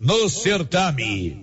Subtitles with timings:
[0.00, 1.42] no certame.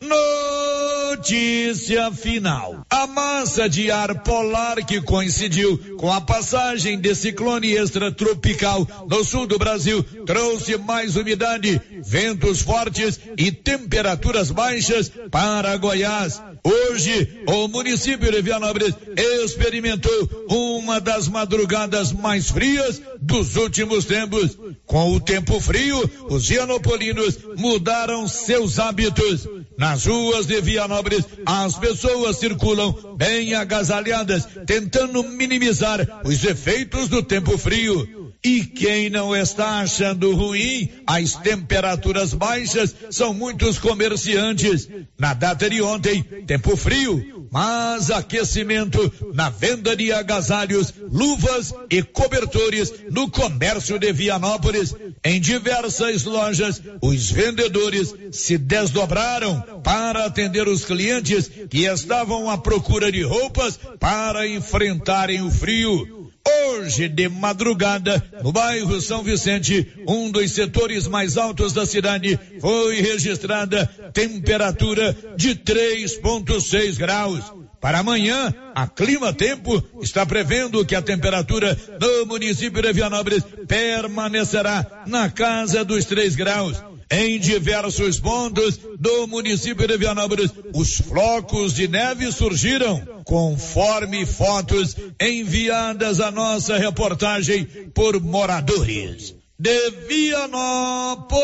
[1.15, 2.85] Notícia final.
[2.89, 9.47] A massa de ar polar que coincidiu com a passagem de ciclone extratropical no sul
[9.47, 16.41] do Brasil trouxe mais umidade, ventos fortes e temperaturas baixas para Goiás.
[16.66, 18.95] Hoje, o município de Vianópolis
[19.44, 24.58] experimentou uma das madrugadas mais frias dos últimos tempos.
[24.84, 29.48] Com o tempo frio, os vianopolinos mudaram seus hábitos.
[29.78, 37.59] Nas ruas de Vianópolis, as pessoas circulam bem agasalhadas, tentando minimizar os efeitos do tempo
[37.59, 38.25] frio.
[38.45, 44.88] E quem não está achando ruim as temperaturas baixas são muitos comerciantes.
[45.17, 52.94] Na data de ontem, tempo frio, mas aquecimento na venda de agasalhos, luvas e cobertores
[53.09, 54.94] no comércio de Vianópolis.
[55.23, 63.11] Em diversas lojas, os vendedores se desdobraram para atender os clientes que estavam à procura
[63.11, 66.25] de roupas para enfrentarem o frio.
[66.48, 73.02] Hoje de madrugada, no bairro São Vicente, um dos setores mais altos da cidade, foi
[73.02, 77.44] registrada temperatura de 3,6 graus.
[77.82, 85.04] Para amanhã, a Clima Tempo está prevendo que a temperatura no município de Vianópolis permanecerá
[85.08, 86.82] na casa dos 3 graus.
[87.11, 96.20] Em diversos pontos do município de Vianópolis, os flocos de neve surgiram, conforme fotos enviadas
[96.20, 99.36] à nossa reportagem por moradores.
[99.58, 101.36] De Vianópolis,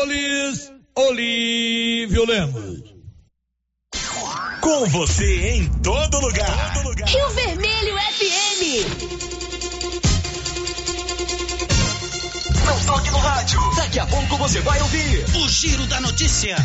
[0.96, 2.82] Olívio Lemos.
[4.60, 6.72] Com você em todo lugar.
[7.06, 9.21] Rio Vermelho FM.
[12.66, 13.60] Não toque no rádio.
[13.76, 16.56] Daqui a pouco você vai ouvir o Giro da Notícia.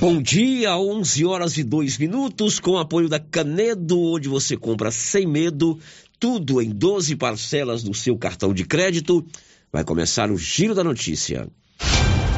[0.00, 5.26] Bom dia, 11 horas e 2 minutos, com apoio da Canedo, onde você compra sem
[5.26, 5.78] medo,
[6.20, 9.24] tudo em 12 parcelas do seu cartão de crédito.
[9.72, 11.48] Vai começar o Giro da Notícia.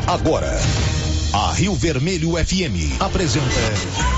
[0.06, 0.50] Agora,
[1.32, 4.17] a Rio Vermelho FM apresenta.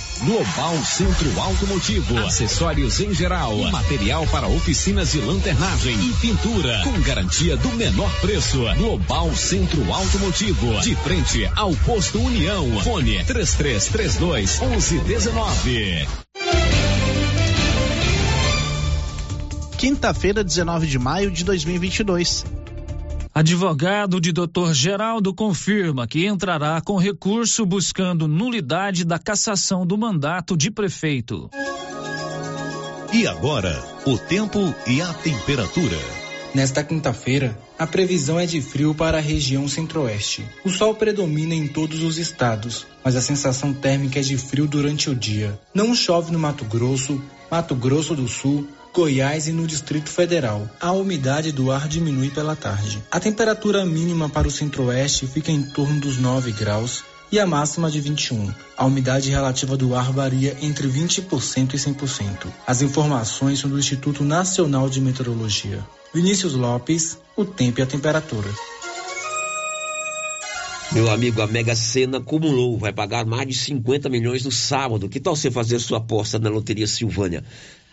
[0.23, 7.57] Global Centro Automotivo, acessórios em geral, material para oficinas de lanternagem e pintura, com garantia
[7.57, 8.59] do menor preço.
[8.77, 12.79] Global Centro Automotivo, de frente ao posto União.
[12.83, 16.07] Fone 3332 1119.
[19.75, 22.45] Quinta-feira, 19 de maio de 2022.
[23.33, 24.73] Advogado de Dr.
[24.73, 31.49] Geraldo confirma que entrará com recurso buscando nulidade da cassação do mandato de prefeito.
[33.13, 35.97] E agora, o tempo e a temperatura.
[36.53, 40.45] Nesta quinta-feira, a previsão é de frio para a região centro-oeste.
[40.65, 45.09] O sol predomina em todos os estados, mas a sensação térmica é de frio durante
[45.09, 45.57] o dia.
[45.73, 50.69] Não chove no Mato Grosso, Mato Grosso do Sul, Goiás e no Distrito Federal.
[50.79, 53.01] A umidade do ar diminui pela tarde.
[53.09, 57.89] A temperatura mínima para o centro-oeste fica em torno dos 9 graus e a máxima
[57.89, 58.53] de 21.
[58.75, 62.47] A umidade relativa do ar varia entre 20% e 100%.
[62.67, 65.79] As informações são do Instituto Nacional de Meteorologia.
[66.13, 68.49] Vinícius Lopes, o tempo e a temperatura.
[70.91, 75.07] Meu amigo, a Mega Sena acumulou, vai pagar mais de 50 milhões no sábado.
[75.07, 77.45] Que tal você fazer sua aposta na Loteria Silvânia?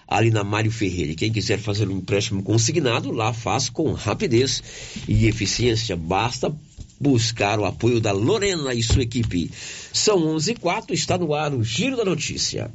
[0.08, 1.12] Ali na Mário Ferreira.
[1.12, 4.62] E quem quiser fazer um empréstimo consignado, lá faz com rapidez
[5.06, 5.94] e eficiência.
[5.94, 6.54] Basta
[6.98, 9.50] buscar o apoio da Lorena e sua equipe.
[9.92, 12.70] São 11 e 4, está no ar o Giro da Notícia.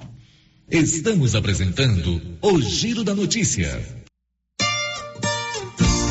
[0.69, 4.02] Estamos apresentando o Giro da Notícia.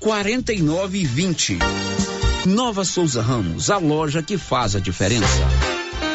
[0.00, 1.58] 49 e 20.
[2.46, 5.73] Nova Souza Ramos, a loja que faz a diferença.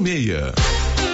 [0.00, 1.13] 5646.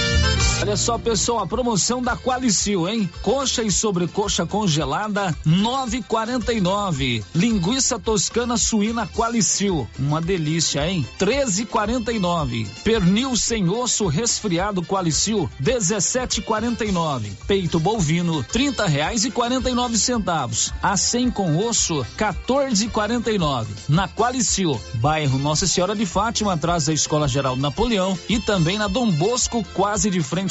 [0.61, 3.09] Olha só, pessoal, a promoção da Qualicil, hein?
[3.23, 7.23] Coxa e sobrecoxa congelada, 9,49.
[7.33, 11.03] Linguiça toscana suína Qualicil, uma delícia, hein?
[11.19, 12.67] 13,49.
[12.83, 17.31] Pernil sem osso resfriado Qualicil, 17,49.
[17.47, 20.71] Peito bovino, 30 reais e 49 centavos.
[20.79, 23.65] A 100 com osso, 14,49.
[23.89, 28.87] Na Qualicil, bairro Nossa Senhora de Fátima, atrás da Escola Geral Napoleão e também na
[28.87, 30.50] Dom Bosco, quase de frente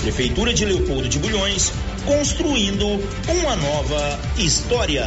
[0.00, 1.72] Prefeitura de Leopoldo de Bulhões,
[2.04, 2.86] construindo
[3.28, 5.06] uma nova história.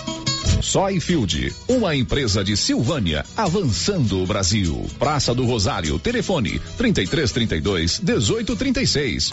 [0.61, 4.85] Soyfield, uma empresa de Silvânia, avançando o Brasil.
[4.99, 9.31] Praça do Rosário, telefone 3332 1836.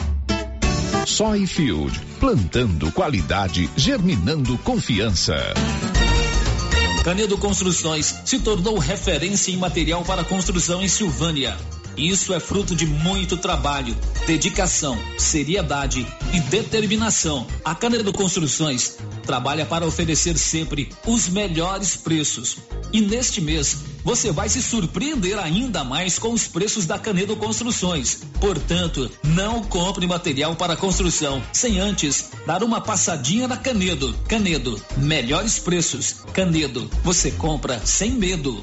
[1.07, 5.37] Soyfield, plantando qualidade, germinando confiança.
[7.05, 11.57] Canedo Construções se tornou referência em material para construção em Silvânia.
[11.99, 17.45] Isso é fruto de muito trabalho, dedicação, seriedade e determinação.
[17.65, 22.59] A Canedo Construções trabalha para oferecer sempre os melhores preços.
[22.93, 28.21] E neste mês, você vai se surpreender ainda mais com os preços da Canedo Construções.
[28.41, 34.17] Portanto, não compre material para construção sem antes dar uma passadinha na Canedo.
[34.29, 36.19] Canedo, melhores preços.
[36.33, 38.63] Canedo, você compra sem medo.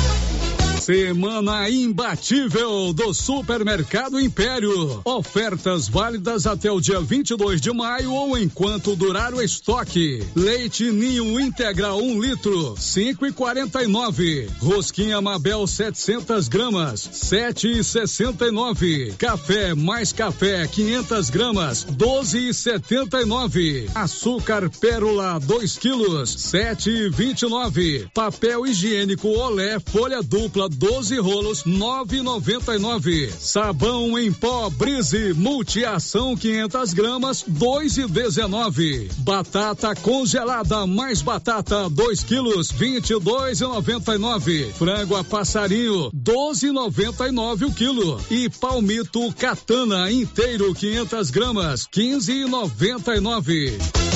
[0.91, 4.99] Semana imbatível do Supermercado Império.
[5.05, 10.21] Ofertas válidas até o dia 22 de maio ou enquanto durar o estoque.
[10.35, 14.49] Leite Ninho Integral 1 um litro, 5,49.
[14.59, 19.15] Rosquinha Mabel 700 gramas, 7,69.
[19.15, 23.87] Café mais café 500 gramas, 12,79.
[23.95, 28.09] Açúcar Pérola 2 quilos, 7,29.
[28.13, 33.31] Papel higiênico Olé folha dupla 12 rolos, 9,99.
[33.39, 39.11] Sabão em pó Brise Multiação 500 gramas, 2,19.
[39.19, 44.73] Batata congelada mais batata 2 quilos, 22,99.
[44.73, 48.19] Frango a passarinho 12,99 o quilo.
[48.31, 54.10] E palmito Catana inteiro 500 gramas, 15,99.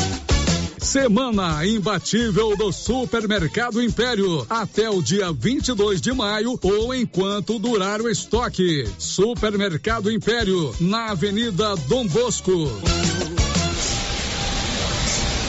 [0.86, 8.08] Semana imbatível do Supermercado Império até o dia 22 de maio ou enquanto durar o
[8.08, 8.88] estoque.
[9.00, 12.70] Supermercado Império na Avenida Dom Bosco.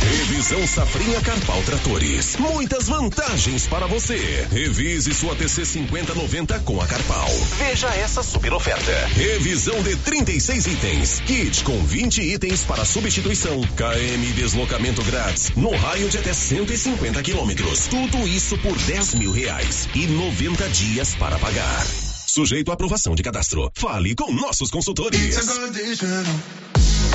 [0.00, 2.36] Revisão Safrinha Carpal Tratores.
[2.36, 4.46] Muitas vantagens para você.
[4.50, 7.28] Revise sua TC 5090 com a Carpal.
[7.58, 8.92] Veja essa super oferta.
[9.08, 11.20] Revisão de 36 itens.
[11.26, 13.60] Kit com 20 itens para substituição.
[13.60, 15.50] KM deslocamento grátis.
[15.54, 17.88] No raio de até 150 quilômetros.
[17.88, 19.86] Tudo isso por 10 mil reais.
[19.94, 21.86] E 90 dias para pagar.
[22.26, 23.70] Sujeito à aprovação de cadastro.
[23.74, 25.36] Fale com nossos consultores.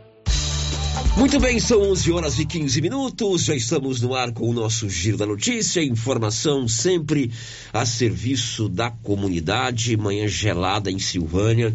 [1.15, 3.45] Muito bem, são 11 horas e 15 minutos.
[3.45, 5.81] Já estamos no ar com o nosso Giro da Notícia.
[5.81, 7.31] Informação sempre
[7.72, 9.95] a serviço da comunidade.
[9.95, 11.74] Manhã gelada em Silvânia.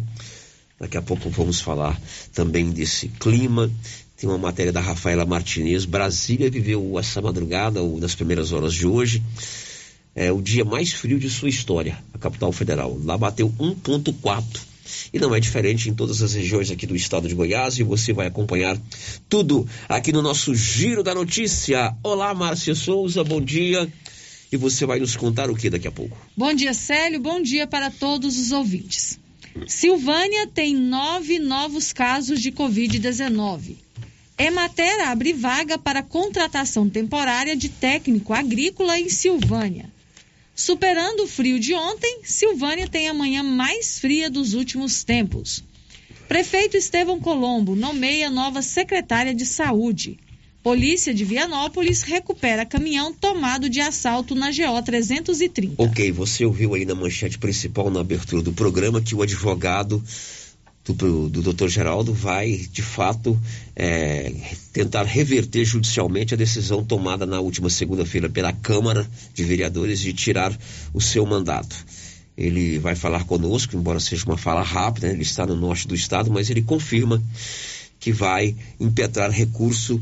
[0.79, 1.99] Daqui a pouco vamos falar
[2.31, 3.71] também desse clima.
[4.19, 5.85] Tem uma matéria da Rafaela Martinez.
[5.85, 9.23] Brasília viveu essa madrugada, ou nas primeiras horas de hoje,
[10.13, 12.99] é o dia mais frio de sua história, a capital federal.
[13.01, 14.43] Lá bateu 1,4.
[15.13, 17.79] E não é diferente em todas as regiões aqui do estado de Goiás.
[17.79, 18.77] E você vai acompanhar
[19.29, 21.95] tudo aqui no nosso Giro da Notícia.
[22.03, 23.87] Olá, Márcia Souza, bom dia.
[24.51, 26.17] E você vai nos contar o que daqui a pouco?
[26.35, 27.21] Bom dia, Célio.
[27.21, 29.17] Bom dia para todos os ouvintes.
[29.65, 33.88] Silvânia tem nove novos casos de Covid-19.
[34.39, 39.91] Emater abre vaga para contratação temporária de técnico agrícola em Silvânia.
[40.55, 45.61] Superando o frio de ontem, Silvânia tem a manhã mais fria dos últimos tempos.
[46.29, 50.17] Prefeito Estevão Colombo nomeia nova secretária de Saúde.
[50.63, 55.81] Polícia de Vianópolis recupera caminhão tomado de assalto na GO 330.
[55.81, 60.01] Ok, você ouviu aí na manchete principal, na abertura do programa, que o advogado
[60.93, 61.67] do, do Dr.
[61.67, 63.39] Geraldo vai, de fato,
[63.75, 64.31] é,
[64.73, 70.57] tentar reverter judicialmente a decisão tomada na última segunda-feira pela Câmara de Vereadores de tirar
[70.93, 71.75] o seu mandato.
[72.37, 75.13] Ele vai falar conosco, embora seja uma fala rápida, né?
[75.13, 77.21] ele está no norte do estado, mas ele confirma
[77.99, 80.01] que vai impetrar recurso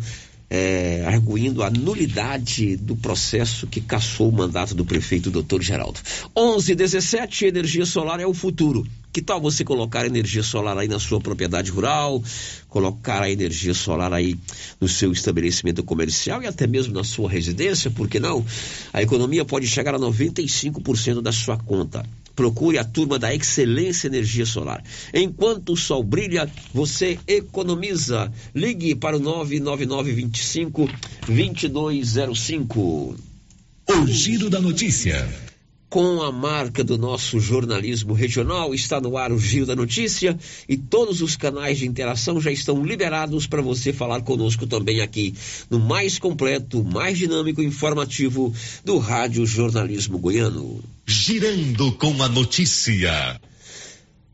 [0.50, 5.62] é, arguindo a nulidade do processo que cassou o mandato do prefeito Dr.
[5.62, 6.00] Geraldo.
[6.36, 8.86] 11 17 energia solar é o futuro.
[9.12, 12.22] Que tal você colocar energia solar aí na sua propriedade rural,
[12.70, 14.38] colocar a energia solar aí
[14.80, 18.46] no seu estabelecimento comercial e até mesmo na sua residência, por que não?
[18.94, 22.06] A economia pode chegar a 95% da sua conta.
[22.38, 24.84] Procure a turma da Excelência Energia Solar.
[25.12, 28.32] Enquanto o sol brilha, você economiza.
[28.54, 30.88] Ligue para o 99925
[31.26, 33.16] 2205.
[33.90, 35.28] O Giro da Notícia.
[35.90, 40.38] Com a marca do nosso jornalismo regional, está no ar o Giro da Notícia
[40.70, 45.34] e todos os canais de interação já estão liberados para você falar conosco também aqui
[45.72, 48.54] no mais completo, mais dinâmico e informativo
[48.86, 50.97] do Rádio Jornalismo Goiano.
[51.10, 53.40] Girando com a notícia.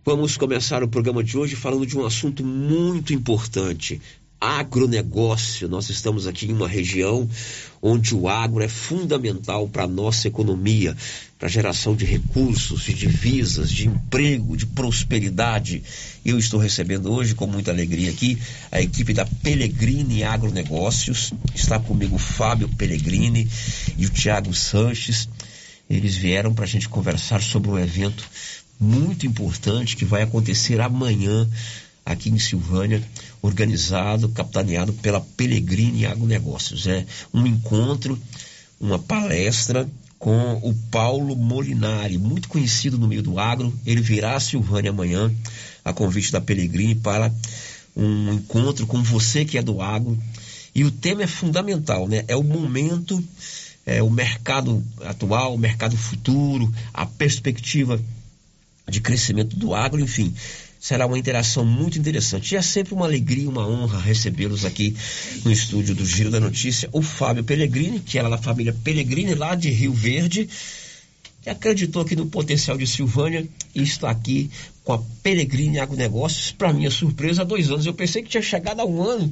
[0.03, 4.01] Vamos começar o programa de hoje falando de um assunto muito importante
[4.41, 5.69] agronegócio.
[5.69, 7.29] Nós estamos aqui em uma região
[7.79, 10.97] onde o agro é fundamental para a nossa economia,
[11.37, 15.83] para a geração de recursos, de divisas, de emprego, de prosperidade.
[16.25, 18.35] Eu estou recebendo hoje, com muita alegria aqui,
[18.71, 21.33] a equipe da Pellegrini Agronegócios.
[21.53, 23.47] Está comigo o Fábio Pellegrini
[23.95, 25.29] e o Tiago Sanches.
[25.89, 28.23] Eles vieram para a gente conversar sobre um evento
[28.79, 31.47] muito importante que vai acontecer amanhã
[32.05, 33.01] aqui em Silvânia,
[33.41, 36.87] organizado, capitaneado pela Pellegrini Agronegócios.
[36.87, 38.19] É um encontro,
[38.79, 43.73] uma palestra com o Paulo Molinari, muito conhecido no meio do agro.
[43.85, 45.33] Ele virá a Silvânia amanhã,
[45.83, 47.33] a convite da Pellegrini, para
[47.95, 50.17] um encontro com você que é do agro.
[50.75, 52.25] E o tema é fundamental, né?
[52.27, 53.23] É o momento
[53.85, 57.99] é, o mercado atual, o mercado futuro, a perspectiva
[58.87, 60.33] de crescimento do agro, enfim.
[60.79, 62.53] Será uma interação muito interessante.
[62.53, 64.95] E é sempre uma alegria, uma honra recebê-los aqui
[65.45, 66.89] no estúdio do Giro da Notícia.
[66.91, 70.49] O Fábio Pellegrini, que era da família Pellegrini, lá de Rio Verde,
[71.41, 74.51] que acreditou aqui no potencial de Silvânia e está aqui
[74.83, 76.51] com a Pellegrini Agronegócios.
[76.51, 77.85] Para minha surpresa, há dois anos.
[77.85, 79.31] Eu pensei que tinha chegado há um ano.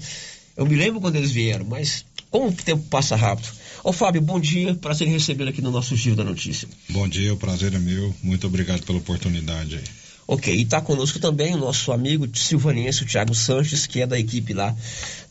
[0.55, 3.49] Eu me lembro quando eles vieram, mas como o tempo passa rápido.
[3.83, 6.67] Ô Fábio, bom dia, prazer em recebê-lo aqui no nosso Giro da Notícia.
[6.89, 8.13] Bom dia, o prazer é meu.
[8.21, 9.83] Muito obrigado pela oportunidade aí.
[10.27, 14.19] Ok, e está conosco também o nosso amigo silvaniense, o Thiago Sanches, que é da
[14.19, 14.75] equipe lá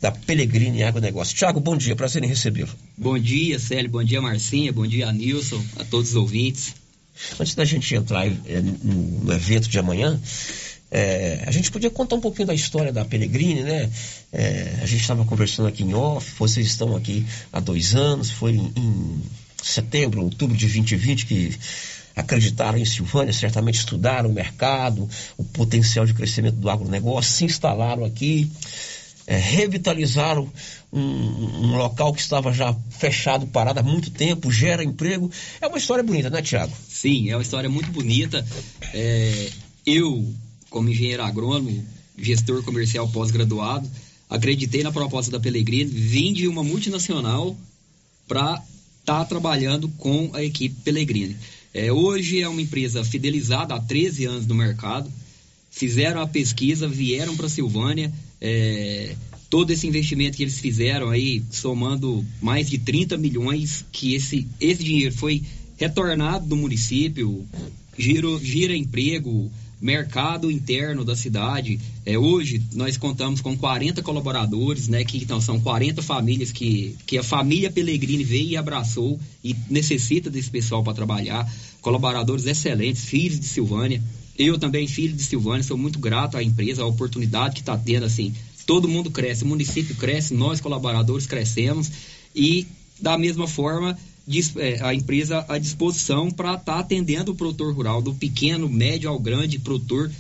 [0.00, 1.36] da Pelegrini Agronegócio.
[1.36, 2.70] Tiago, bom dia, prazer em recebê-lo.
[2.98, 6.74] Bom dia, Célio, bom dia, Marcinha, bom dia, Nilson, a todos os ouvintes.
[7.38, 10.20] Antes da gente entrar é, no, no, evento de amanhã,
[10.90, 13.88] é, a gente podia contar um pouquinho da história da Pelegrini, né?
[14.32, 18.52] É, a gente estava conversando aqui em off, vocês estão aqui há dois anos, foi
[18.52, 19.22] em, em
[19.62, 21.58] setembro, outubro de 2020 que
[22.16, 28.04] acreditaram em Silvânia, certamente estudaram o mercado, o potencial de crescimento do agronegócio, se instalaram
[28.04, 28.50] aqui,
[29.26, 30.50] é, revitalizaram
[30.92, 35.30] um, um, local que estava já fechado, parado há muito tempo, gera emprego.
[35.60, 36.72] É uma história bonita, né, Tiago?
[36.88, 38.44] Sim, é uma história muito bonita.
[38.92, 39.50] É,
[39.86, 40.34] eu,
[40.70, 41.84] como engenheiro agrônomo,
[42.16, 43.90] gestor comercial pós-graduado,
[44.28, 47.56] acreditei na proposta da Pellegrini, vim de uma multinacional
[48.28, 48.62] para
[49.00, 51.36] estar tá trabalhando com a equipe Pellegrini.
[51.74, 55.10] É, hoje é uma empresa fidelizada há 13 anos no mercado.
[55.70, 58.12] Fizeram a pesquisa, vieram para Silvânia.
[58.40, 59.14] É,
[59.48, 64.82] todo esse investimento que eles fizeram aí, somando mais de 30 milhões, que esse, esse
[64.82, 65.42] dinheiro foi
[65.76, 67.44] retornado do município,
[67.98, 71.80] giro, gira emprego, mercado interno da cidade.
[72.04, 77.16] É, hoje nós contamos com 40 colaboradores, né, que então, são 40 famílias que, que
[77.16, 81.50] a família Pellegrini veio e abraçou e necessita desse pessoal para trabalhar.
[81.80, 84.02] Colaboradores excelentes, filhos de Silvânia.
[84.38, 88.04] Eu também, filho de Silvânia, sou muito grato à empresa, à oportunidade que está tendo,
[88.04, 88.34] assim.
[88.66, 91.90] Todo mundo cresce, o município cresce, nós colaboradores crescemos
[92.34, 92.66] e
[93.00, 93.98] da mesma forma
[94.82, 99.18] a empresa à disposição para estar tá atendendo o produtor rural, do pequeno, médio ao
[99.18, 100.10] grande produtor.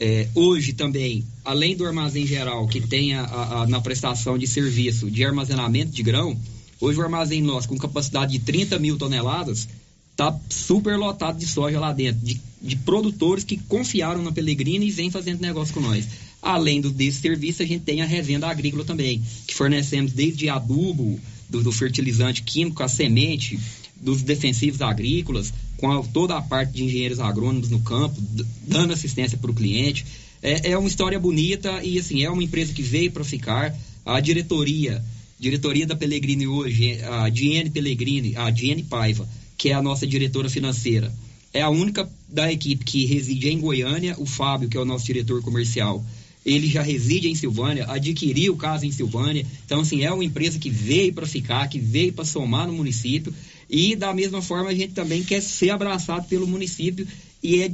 [0.00, 5.08] É, hoje também, além do armazém geral, que tem a, a, na prestação de serviço
[5.08, 6.36] de armazenamento de grão,
[6.80, 9.68] hoje o armazém nosso, com capacidade de 30 mil toneladas,
[10.10, 14.90] está super lotado de soja lá dentro, de, de produtores que confiaram na Pellegrini e
[14.90, 16.06] vêm fazendo negócio com nós.
[16.40, 21.20] Além do, desse serviço, a gente tem a revenda agrícola também, que fornecemos desde adubo,
[21.52, 23.60] do, do fertilizante químico, a semente,
[23.94, 28.20] dos defensivos agrícolas, com a, toda a parte de engenheiros agrônomos no campo,
[28.66, 30.04] dando assistência para o cliente.
[30.42, 33.76] É, é, uma história bonita e assim é uma empresa que veio para ficar.
[34.04, 35.04] A diretoria,
[35.38, 40.48] diretoria da Pellegrini hoje, a Diane Pellegrini, a Diane Paiva, que é a nossa diretora
[40.48, 41.12] financeira,
[41.52, 44.16] é a única da equipe que reside em Goiânia.
[44.18, 46.04] O Fábio, que é o nosso diretor comercial,
[46.44, 49.46] ele já reside em Silvânia, adquiriu casa em Silvânia.
[49.64, 53.32] Então, assim, é uma empresa que veio para ficar, que veio para somar no município.
[53.70, 57.06] E, da mesma forma, a gente também quer ser abraçado pelo município.
[57.42, 57.72] E é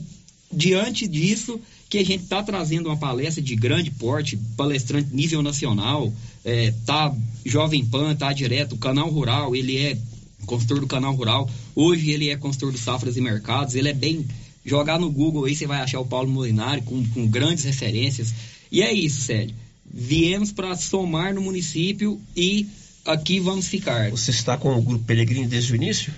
[0.52, 6.12] diante disso que a gente está trazendo uma palestra de grande porte, palestrante nível nacional.
[6.44, 9.98] É, tá Jovem Pan, tá direto, o Canal Rural, ele é
[10.46, 11.48] consultor do Canal Rural.
[11.74, 13.74] Hoje ele é consultor do Safras e Mercados.
[13.74, 14.26] Ele é bem
[14.64, 18.34] jogar no Google aí, você vai achar o Paulo Molinari com, com grandes referências.
[18.70, 19.54] E é isso, Célio.
[19.84, 22.66] Viemos para somar no município e
[23.04, 24.10] aqui vamos ficar.
[24.10, 26.12] Você está com o Grupo Peregrino desde o início?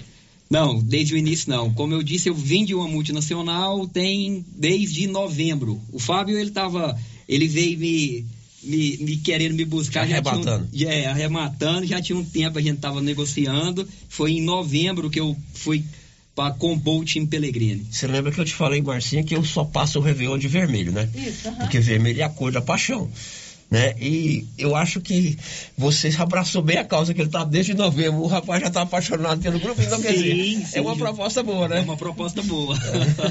[0.50, 1.72] Não, desde o início não.
[1.72, 5.80] Como eu disse, eu vim de uma multinacional tem desde novembro.
[5.92, 8.26] O Fábio, ele tava, ele veio me,
[8.64, 10.02] me, me querendo me buscar.
[10.02, 10.68] Arrebatando.
[10.72, 11.86] Já um, é, arrematando.
[11.86, 13.88] Já tinha um tempo a gente tava negociando.
[14.08, 15.84] Foi em novembro que eu fui
[16.34, 17.86] para compor o time Pellegrini.
[17.90, 20.92] Você lembra que eu te falei, Marcinha, que eu só passo o Réveillon de vermelho,
[20.92, 21.08] né?
[21.14, 21.54] Isso, uhum.
[21.56, 23.10] Porque vermelho é a cor da paixão
[23.70, 23.94] né?
[24.00, 25.38] E eu acho que
[25.78, 28.20] você abraçou bem a causa que ele está desde novembro.
[28.20, 31.42] O rapaz já está apaixonado pelo grupo, então sim, quer dizer, sim, é uma proposta
[31.42, 31.78] boa, né?
[31.78, 32.76] É uma proposta boa.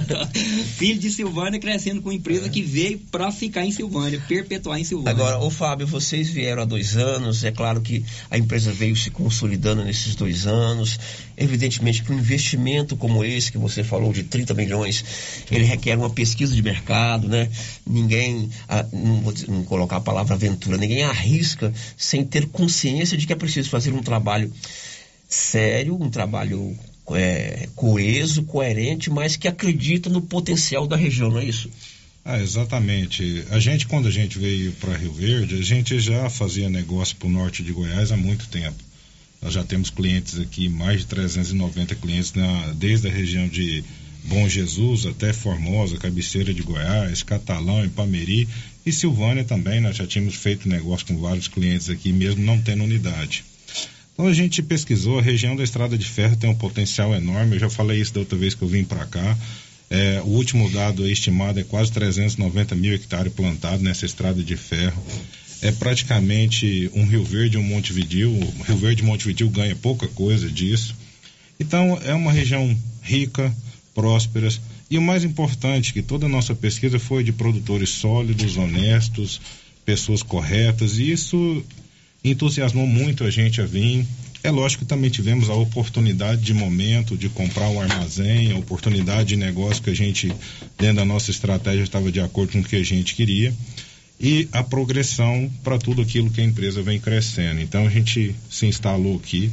[0.78, 2.49] Filho de Silvânia crescendo com empresa é.
[2.49, 5.12] que veio para ficar em Silvânia, perpetuar em Silvânia.
[5.12, 9.12] Agora, o Fábio, vocês vieram há dois anos, é claro que a empresa veio se
[9.12, 10.97] consolidando nesses dois anos.
[11.36, 15.04] Evidentemente que um investimento como esse que você falou de 30 milhões,
[15.52, 17.49] ele requer uma pesquisa de mercado, né?
[17.86, 20.78] Ninguém, ah, não vou não colocar a palavra aventura.
[20.78, 24.52] Ninguém arrisca sem ter consciência de que é preciso fazer um trabalho
[25.28, 26.78] sério, um trabalho
[27.12, 31.70] é, coeso, coerente, mas que acredita no potencial da região, não é isso?
[32.26, 33.44] Ah, exatamente.
[33.50, 37.28] A gente, quando a gente veio para Rio Verde, a gente já fazia negócio para
[37.28, 38.78] o norte de Goiás há muito tempo.
[39.42, 43.84] Nós já temos clientes aqui, mais de 390 clientes na, desde a região de
[44.30, 48.48] Bom Jesus até Formosa, cabeceira de Goiás, Catalão, Ipameri
[48.86, 49.82] e Silvânia também.
[49.82, 53.44] Nós já tínhamos feito negócio com vários clientes aqui, mesmo não tendo unidade.
[54.13, 57.56] Então a gente pesquisou, a região da Estrada de Ferro tem um potencial enorme.
[57.56, 59.36] Eu já falei isso da outra vez que eu vim para cá.
[59.89, 65.04] É, o último dado estimado é quase 390 mil hectares plantados nessa estrada de ferro.
[65.63, 68.32] É praticamente um Rio Verde e um Montevidil.
[68.32, 70.96] O Rio Verde e Montevidil ganha pouca coisa disso.
[71.60, 73.52] Então é uma região rica,
[73.99, 74.47] próspera.
[74.89, 79.41] E o mais importante, que toda a nossa pesquisa foi de produtores sólidos, honestos,
[79.85, 80.97] pessoas corretas.
[80.97, 81.63] E isso
[82.23, 84.05] entusiasmou muito a gente a vir
[84.41, 89.29] é lógico que também tivemos a oportunidade de momento de comprar um armazém, a oportunidade
[89.29, 90.31] de negócio que a gente,
[90.77, 93.53] dentro da nossa estratégia, estava de acordo com o que a gente queria
[94.19, 97.59] e a progressão para tudo aquilo que a empresa vem crescendo.
[97.59, 99.51] Então a gente se instalou aqui,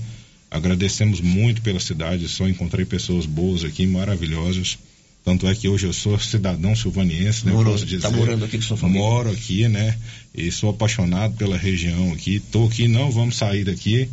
[0.51, 4.79] agradecemos muito pela cidade, só encontrei pessoas boas aqui, maravilhosas.
[5.25, 7.53] Tanto é que hoje eu sou cidadão silvaniense, né?
[7.53, 8.03] Morou, posso dizer.
[8.03, 9.03] Tá morando aqui com sua família?
[9.03, 9.99] Moro aqui, né?
[10.33, 12.39] E sou apaixonado pela região aqui.
[12.39, 14.09] Tô aqui, não vamos sair daqui.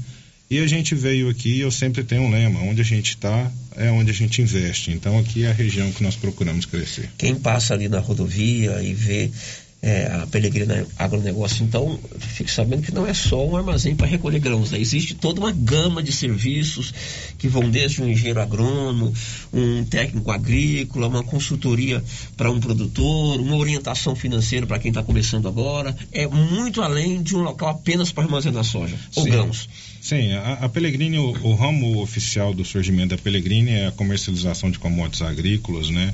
[0.49, 3.91] E a gente veio aqui, eu sempre tenho um lema, onde a gente está é
[3.91, 4.91] onde a gente investe.
[4.91, 7.09] Então aqui é a região que nós procuramos crescer.
[7.17, 9.31] Quem passa ali na rodovia e vê
[9.83, 14.39] é, a Pelegrina Agronegócio, então, fique sabendo que não é só um armazém para recolher
[14.39, 14.79] grãos, né?
[14.79, 16.93] existe toda uma gama de serviços
[17.37, 19.13] que vão desde um engenheiro agrônomo,
[19.51, 22.01] um técnico agrícola, uma consultoria
[22.37, 27.35] para um produtor, uma orientação financeira para quem está começando agora, é muito além de
[27.35, 29.29] um local apenas para armazenar soja ou Sim.
[29.31, 29.67] grãos.
[29.99, 34.79] Sim, a, a o, o, ramo oficial do surgimento da Pellegrini é a comercialização de
[34.79, 36.13] commodities agrícolas, né?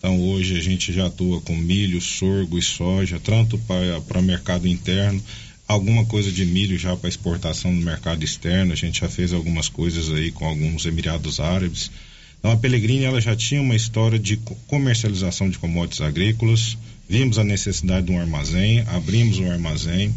[0.00, 3.60] Então hoje a gente já atua com milho, sorgo e soja, tanto
[4.08, 5.22] para mercado interno,
[5.68, 8.72] alguma coisa de milho já para exportação no mercado externo.
[8.72, 11.90] A gente já fez algumas coisas aí com alguns Emirados Árabes.
[12.38, 16.78] Então a Pellegrini ela já tinha uma história de comercialização de commodities agrícolas.
[17.06, 20.14] Vimos a necessidade de um armazém, abrimos um armazém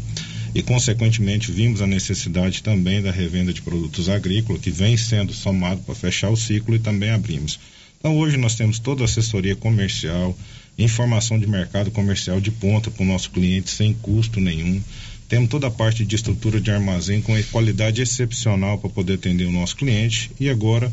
[0.54, 5.82] e consequentemente vimos a necessidade também da revenda de produtos agrícolas que vem sendo somado
[5.82, 7.58] para fechar o ciclo e também abrimos.
[8.04, 10.36] Então hoje nós temos toda a assessoria comercial,
[10.76, 14.78] informação de mercado comercial de ponta para o nosso cliente sem custo nenhum.
[15.26, 19.50] Temos toda a parte de estrutura de armazém com qualidade excepcional para poder atender o
[19.50, 20.92] nosso cliente e agora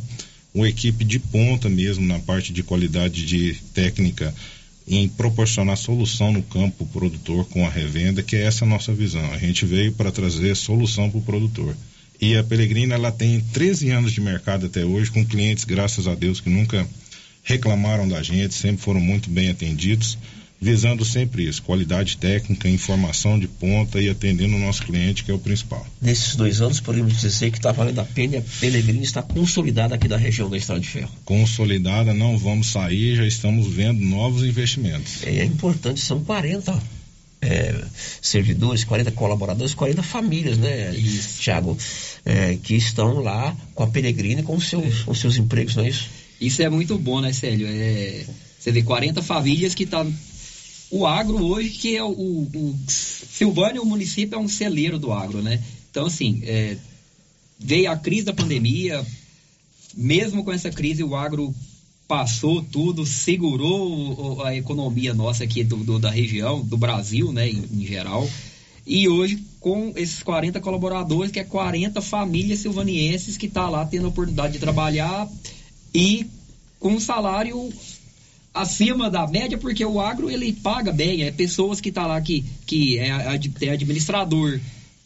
[0.53, 4.33] uma equipe de ponta mesmo na parte de qualidade de técnica
[4.87, 9.33] em proporcionar solução no campo produtor com a revenda, que é essa a nossa visão.
[9.33, 11.75] A gente veio para trazer solução para o produtor.
[12.21, 16.13] E a Pelegrina ela tem 13 anos de mercado até hoje, com clientes, graças a
[16.13, 16.87] Deus, que nunca
[17.43, 20.17] reclamaram da gente, sempre foram muito bem atendidos,
[20.59, 25.33] visando sempre isso, qualidade técnica, informação de ponta e atendendo o nosso cliente, que é
[25.33, 25.85] o principal.
[25.99, 30.07] Nesses dois anos, podemos dizer que está valendo a pena a Pelegrina está consolidada aqui
[30.07, 31.09] da região da Estrada de Ferro.
[31.25, 35.23] Consolidada, não vamos sair, já estamos vendo novos investimentos.
[35.23, 36.79] É, é importante, são 40
[37.41, 37.83] é,
[38.21, 40.93] servidores, 40 colaboradores, 40 famílias, né,
[41.39, 41.75] Tiago,
[42.23, 45.89] é, que estão lá com a Peregrina e com, seus, com seus empregos, não é
[45.89, 46.07] isso?
[46.41, 47.67] Isso é muito bom, né, Célio?
[47.69, 48.25] É,
[48.59, 49.85] você vê 40 famílias que.
[49.85, 50.03] Tá,
[50.89, 55.41] o agro hoje, que é o, o Silvânia, o município é um celeiro do agro,
[55.41, 55.63] né?
[55.89, 56.75] Então, assim, é,
[57.57, 59.05] veio a crise da pandemia,
[59.95, 61.53] mesmo com essa crise, o agro
[62.07, 67.63] passou tudo, segurou a economia nossa aqui do, do, da região, do Brasil, né, em,
[67.71, 68.29] em, geral.
[68.85, 74.07] E hoje, com esses 40 colaboradores, que é 40 famílias silvanienses que está lá tendo
[74.07, 75.29] a oportunidade de trabalhar
[75.93, 76.25] e
[76.79, 77.71] com um salário
[78.53, 82.43] acima da média, porque o agro ele paga bem, é pessoas que tá lá que,
[82.65, 84.59] que é, tem administrador,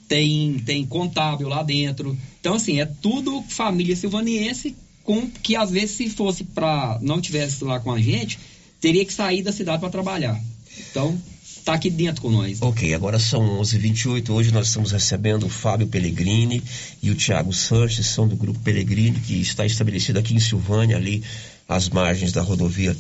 [0.08, 2.17] tem, tem contábil lá dentro.
[2.39, 7.63] Então, assim, é tudo família silvaniense com que às vezes se fosse para não tivesse
[7.63, 8.39] lá com a gente,
[8.82, 10.41] teria que sair da cidade para trabalhar.
[10.89, 11.17] Então,
[11.65, 12.62] está aqui dentro com nós.
[12.62, 14.30] Ok, agora são 11h28.
[14.30, 16.63] Hoje nós estamos recebendo o Fábio Pellegrini
[17.01, 21.23] e o Tiago Sanches, são do Grupo Pellegrini, que está estabelecido aqui em Silvânia, ali
[21.67, 22.95] às margens da rodovia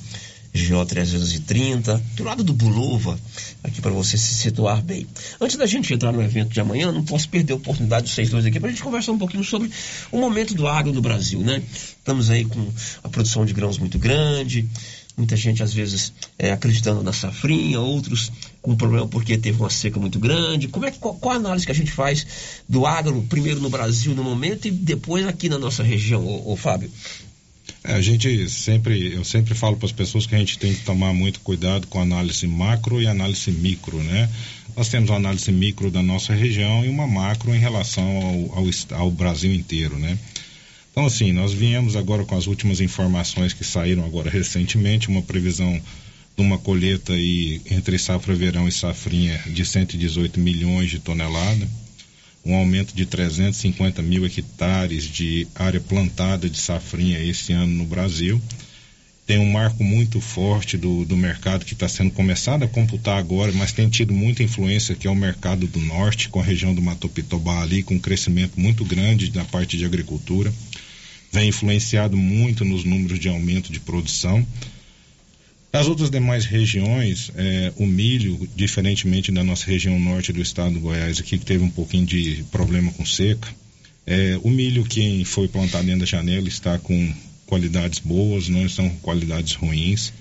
[0.55, 3.19] GO 330, do lado do Bulova,
[3.63, 5.05] aqui para você se situar bem.
[5.39, 8.31] Antes da gente entrar no evento de amanhã, não posso perder a oportunidade de vocês
[8.31, 9.69] dois aqui para a gente conversar um pouquinho sobre
[10.11, 11.61] o momento do agro no Brasil, né?
[11.97, 12.67] Estamos aí com
[13.03, 14.67] a produção de grãos muito grande,
[15.17, 18.31] muita gente às vezes é, acreditando na safrinha, outros
[18.65, 20.67] com problema porque teve uma seca muito grande.
[20.67, 22.25] Como é qual, qual a análise que a gente faz
[22.67, 26.55] do agro, primeiro no Brasil no momento e depois aqui na nossa região, ô, ô
[26.55, 26.89] Fábio?
[27.83, 30.83] É, a gente sempre, eu sempre falo para as pessoas que a gente tem que
[30.83, 34.27] tomar muito cuidado com análise macro e análise micro, né?
[34.75, 38.99] Nós temos uma análise micro da nossa região e uma macro em relação ao, ao,
[38.99, 40.17] ao Brasil inteiro, né?
[40.91, 45.79] Então, assim, nós viemos agora com as últimas informações que saíram agora recentemente, uma previsão
[46.37, 51.67] uma colheita aí entre safra verão e safrinha de 118 milhões de toneladas,
[52.45, 58.41] um aumento de 350 mil hectares de área plantada de safrinha esse ano no Brasil.
[59.25, 63.51] Tem um marco muito forte do, do mercado que está sendo começado a computar agora,
[63.51, 66.81] mas tem tido muita influência, que é o mercado do norte, com a região do
[66.81, 70.53] Mato Pitobá ali, com um crescimento muito grande na parte de agricultura
[71.35, 74.47] vem influenciado muito nos números de aumento de produção.
[75.75, 80.79] As outras demais regiões, é, o milho, diferentemente da nossa região norte do estado do
[80.79, 83.49] Goiás, aqui que teve um pouquinho de problema com seca,
[84.07, 87.13] é, o milho que foi plantado dentro da janela está com
[87.45, 90.13] qualidades boas, não estão com qualidades ruins.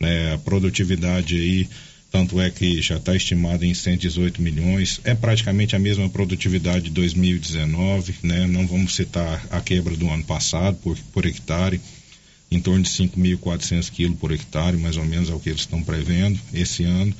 [0.00, 0.32] Né?
[0.32, 1.68] A produtividade aí
[2.10, 6.90] tanto é que já está estimado em 118 milhões, é praticamente a mesma produtividade de
[6.90, 8.46] 2019, né?
[8.46, 11.80] Não vamos citar a quebra do ano passado por, por hectare,
[12.52, 15.82] em torno de 5.400 quilos por hectare, mais ou menos é o que eles estão
[15.82, 17.14] prevendo esse ano.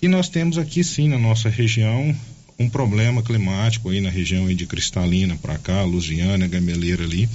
[0.00, 2.16] E nós temos aqui sim na nossa região
[2.58, 7.28] um problema climático aí na região aí de Cristalina para cá, Lusiana, Gameleira ali,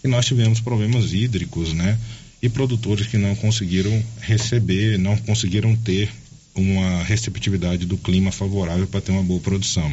[0.00, 1.98] que nós tivemos problemas hídricos, né?
[2.42, 6.10] E produtores que não conseguiram receber, não conseguiram ter
[6.54, 9.90] uma receptividade do clima favorável para ter uma boa produção.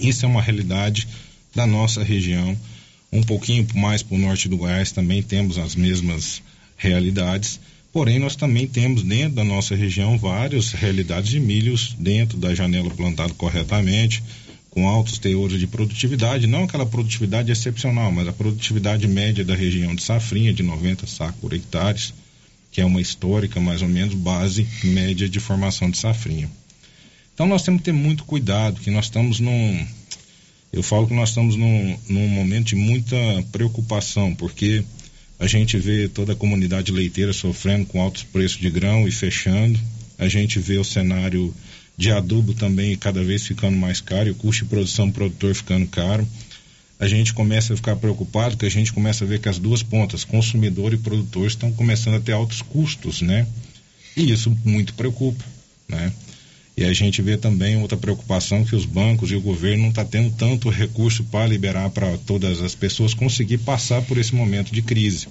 [0.00, 1.08] Isso é uma realidade
[1.54, 2.56] da nossa região.
[3.14, 6.42] Um pouquinho mais para o norte do Goiás também temos as mesmas
[6.76, 7.58] realidades.
[7.92, 12.90] Porém, nós também temos dentro da nossa região várias realidades de milhos dentro da janela
[12.90, 14.22] plantado corretamente,
[14.68, 19.94] com altos teores de produtividade, não aquela produtividade excepcional, mas a produtividade média da região
[19.94, 22.12] de Safrinha, de 90 sacos por hectares
[22.74, 26.50] que é uma histórica, mais ou menos, base média de formação de safrinha.
[27.32, 29.86] Então nós temos que ter muito cuidado, que nós estamos num.
[30.74, 33.16] Eu falo que nós estamos num, num momento de muita
[33.52, 34.84] preocupação, porque
[35.38, 39.78] a gente vê toda a comunidade leiteira sofrendo com altos preços de grão e fechando.
[40.18, 41.54] A gente vê o cenário
[41.96, 45.54] de adubo também cada vez ficando mais caro e o custo de produção do produtor
[45.54, 46.26] ficando caro
[46.98, 49.82] a gente começa a ficar preocupado, que a gente começa a ver que as duas
[49.82, 53.46] pontas, consumidor e produtor, estão começando a ter altos custos, né?
[54.16, 55.44] E isso muito preocupa,
[55.88, 56.12] né?
[56.76, 60.04] E a gente vê também outra preocupação que os bancos e o governo não estão
[60.04, 64.72] tá tendo tanto recurso para liberar para todas as pessoas conseguir passar por esse momento
[64.72, 65.28] de crise.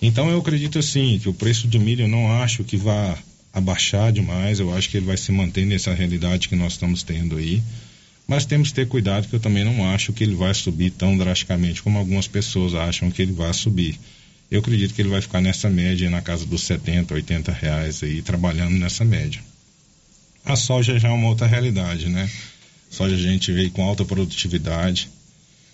[0.00, 3.18] Então eu acredito assim que o preço de milho eu não acho que vá
[3.52, 7.36] abaixar demais, eu acho que ele vai se manter nessa realidade que nós estamos tendo
[7.36, 7.62] aí.
[8.26, 11.18] Mas temos que ter cuidado que eu também não acho que ele vai subir tão
[11.18, 13.98] drasticamente como algumas pessoas acham que ele vai subir.
[14.50, 18.22] Eu acredito que ele vai ficar nessa média, na casa dos 70, 80 reais aí,
[18.22, 19.42] trabalhando nessa média.
[20.44, 22.28] A soja já é uma outra realidade, né?
[22.90, 25.08] Soja a gente veio com alta produtividade.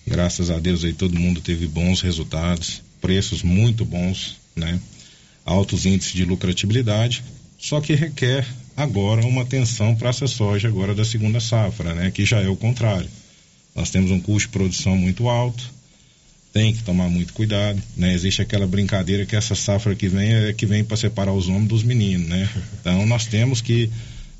[0.07, 4.79] Graças a Deus aí todo mundo teve bons resultados, preços muito bons, né?
[5.45, 7.25] Altos índices de lucratividade,
[7.59, 12.11] só que requer agora uma atenção para essa soja agora da segunda safra, né?
[12.11, 13.09] Que já é o contrário.
[13.75, 15.63] Nós temos um custo de produção muito alto,
[16.53, 18.15] tem que tomar muito cuidado, né?
[18.15, 21.69] Existe aquela brincadeira que essa safra que vem é que vem para separar os homens
[21.69, 22.49] dos meninos, né?
[22.81, 23.91] Então nós temos que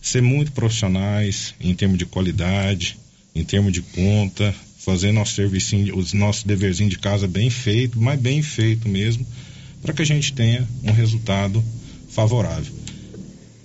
[0.01, 2.97] ser muito profissionais em termos de qualidade,
[3.35, 8.19] em termos de conta, fazer nosso serviço, os nossos deverzinhos de casa bem feito, mas
[8.19, 9.27] bem feito mesmo,
[9.83, 11.63] para que a gente tenha um resultado
[12.09, 12.73] favorável.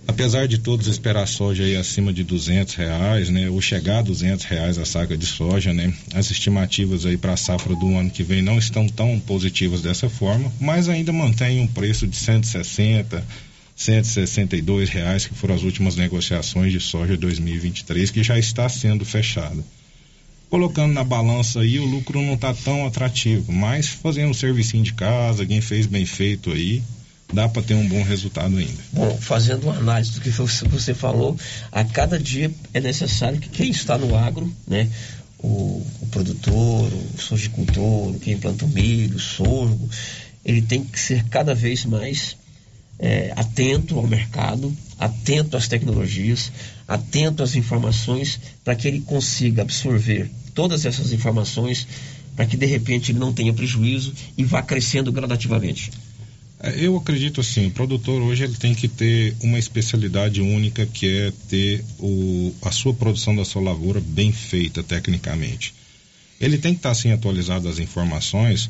[0.06, 4.46] Apesar de todos esperar soja aí acima de duzentos reais, né, ou chegar a duzentos
[4.46, 8.22] reais a saca de soja, né, as estimativas aí para a safra do ano que
[8.22, 13.26] vem não estão tão positivas dessa forma, mas ainda mantém um preço de 160,
[13.75, 19.63] 162 reais que foram as últimas negociações de soja 2023 que já está sendo fechada.
[20.49, 24.93] Colocando na balança aí, o lucro não está tão atrativo, mas fazendo um serviço de
[24.93, 26.83] casa, quem fez bem feito aí,
[27.33, 28.83] dá para ter um bom resultado ainda.
[28.91, 31.36] Bom, fazendo uma análise do que você falou,
[31.71, 34.88] a cada dia é necessário que quem está no agro, né,
[35.39, 39.89] o, o produtor, o sojicultor, quem planta milho, sorgo,
[40.45, 42.38] ele tem que ser cada vez mais
[42.99, 46.51] é, atento ao mercado, atento às tecnologias,
[46.88, 51.88] atento às informações, para que ele consiga absorver todas essas informações,
[52.36, 55.91] para que de repente ele não tenha prejuízo e vá crescendo gradativamente.
[56.60, 61.08] É, eu acredito assim, o produtor hoje ele tem que ter uma especialidade única que
[61.08, 65.73] é ter o, a sua produção da sua lavoura bem feita tecnicamente.
[66.39, 68.69] Ele tem que estar assim atualizado as informações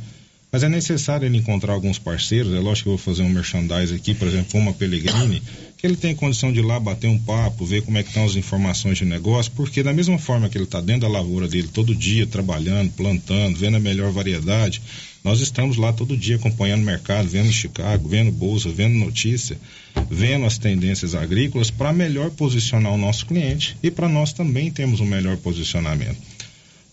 [0.54, 2.54] Mas é necessário ele encontrar alguns parceiros.
[2.54, 5.42] É lógico que eu vou fazer um merchandise aqui, por exemplo, uma Pellegrini,
[5.76, 8.24] que ele tem condição de ir lá bater um papo, ver como é que estão
[8.24, 11.68] as informações de negócio, porque da mesma forma que ele está dentro da lavoura dele
[11.74, 14.80] todo dia, trabalhando, plantando, vendo a melhor variedade,
[15.24, 19.58] nós estamos lá todo dia acompanhando o mercado, vendo Chicago, vendo bolsa, vendo notícia,
[20.08, 25.00] vendo as tendências agrícolas para melhor posicionar o nosso cliente e para nós também temos
[25.00, 26.33] um melhor posicionamento.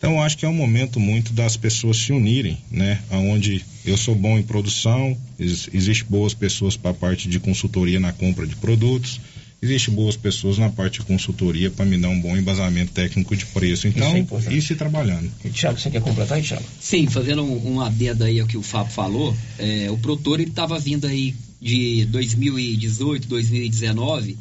[0.01, 3.03] Então, eu acho que é um momento muito das pessoas se unirem, né?
[3.11, 8.01] Onde eu sou bom em produção, ex existe boas pessoas para a parte de consultoria
[8.01, 9.21] na compra de produtos,
[9.61, 13.45] existe boas pessoas na parte de consultoria para me dar um bom embasamento técnico de
[13.45, 13.89] preço.
[13.89, 15.31] Então, isso, é isso trabalhando.
[15.53, 16.65] Tiago, você quer completar, Tiago?
[16.81, 20.79] Sim, fazendo um, um adendo aí ao que o Fábio falou, é, o produtor estava
[20.79, 24.39] vindo aí de 2018, 2019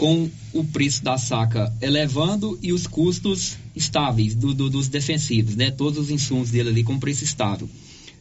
[0.00, 5.70] com o preço da saca elevando e os custos estáveis do, do, dos defensivos, né?
[5.70, 7.68] Todos os insumos dele ali com preço estável.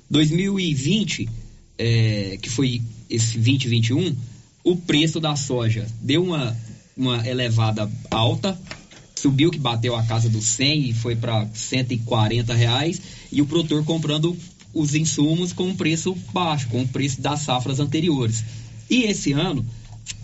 [0.09, 1.29] 2020,
[1.77, 4.13] é, que foi esse 2021,
[4.61, 6.53] o preço da soja deu uma,
[6.97, 8.59] uma elevada alta,
[9.15, 13.01] subiu que bateu a casa dos 100 e foi para 140 reais,
[13.31, 14.35] e o produtor comprando
[14.73, 18.43] os insumos com preço baixo, com o preço das safras anteriores.
[18.89, 19.65] E esse ano,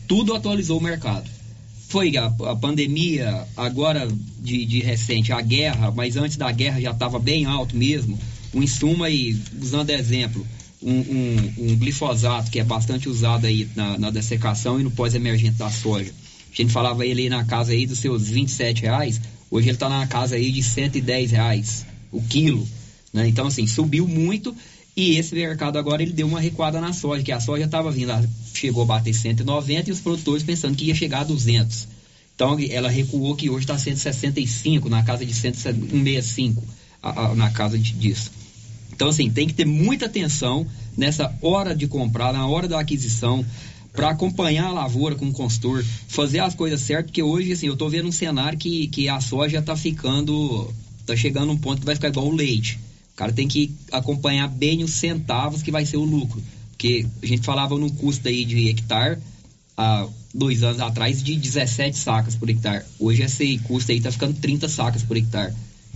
[0.06, 1.34] tudo atualizou o mercado
[1.88, 4.08] foi a, a pandemia, agora
[4.40, 8.18] de, de, recente, a guerra, mas antes da guerra já estava bem alto mesmo.
[8.54, 10.46] O insumo aí, usando exemplo,
[10.82, 15.58] um, um, um, glifosato que é bastante usado aí na, na dessecação e no pós-emergente
[15.58, 16.12] da soja.
[16.52, 19.20] A gente falava ele aí na casa aí dos seus 27 reais,
[19.52, 22.68] hoje ele está na casa aí de 110 reais o quilo.
[23.14, 23.28] Né?
[23.28, 24.56] Então, assim, subiu muito
[24.96, 28.14] e esse mercado agora ele deu uma recuada na soja, que a soja estava vindo,
[28.54, 31.88] chegou a bater 190 e os produtores pensando que ia chegar a 200.
[32.34, 36.64] Então ela recuou que hoje está 165, na casa de 165,
[37.04, 38.32] a, a, na casa disso.
[38.94, 40.66] Então, assim, tem que ter muita atenção
[40.96, 43.46] nessa hora de comprar, na hora da aquisição,
[43.92, 47.74] para acompanhar a lavoura com o consultor, fazer as coisas certas, porque hoje, assim, eu
[47.74, 51.86] estou vendo um cenário que, que a soja está ficando, está chegando um ponto que
[51.86, 52.80] vai ficar igual o leite.
[53.16, 56.44] O cara tem que acompanhar bem os centavos que vai ser o lucro.
[56.72, 59.18] Porque a gente falava num custo aí de hectare,
[59.78, 62.84] há dois anos atrás, de 17 sacas por hectare.
[63.00, 65.54] Hoje esse custo aí está ficando 30 sacas por hectare.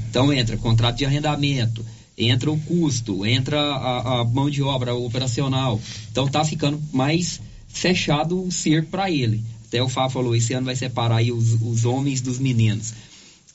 [0.09, 1.86] Então entra contrato de arrendamento,
[2.17, 5.78] entra o custo, entra a, a mão de obra operacional.
[6.09, 9.43] Então tá ficando mais fechado o cerco para ele.
[9.67, 12.93] Até o Fábio falou, esse ano vai separar aí os, os homens dos meninos.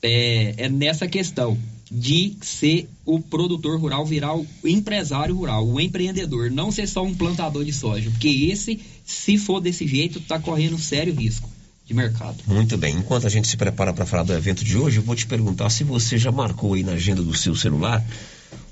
[0.02, 1.56] É, é nessa questão
[1.94, 7.14] de ser o produtor rural virar o empresário rural, o empreendedor, não ser só um
[7.14, 11.48] plantador de soja, porque esse, se for desse jeito, está correndo sério risco
[11.86, 12.36] de mercado.
[12.48, 12.96] Muito bem.
[12.96, 15.70] Enquanto a gente se prepara para falar do evento de hoje, eu vou te perguntar
[15.70, 18.04] se você já marcou aí na agenda do seu celular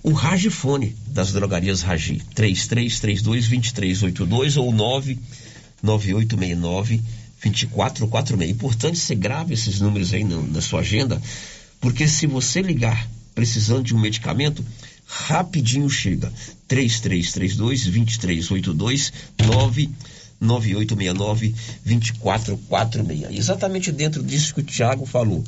[0.02, 7.00] o Ragifone das drogarias Ragi, 3332-2382 ou 99869
[7.40, 8.50] 2446.
[8.50, 11.22] Importante você grave esses números aí na, na sua agenda
[11.82, 14.64] porque se você ligar precisando de um medicamento,
[15.06, 16.32] rapidinho chega.
[16.68, 19.12] 3332 2382
[20.40, 21.54] 99869
[21.84, 23.38] 2446.
[23.38, 25.44] Exatamente dentro disso que o Tiago falou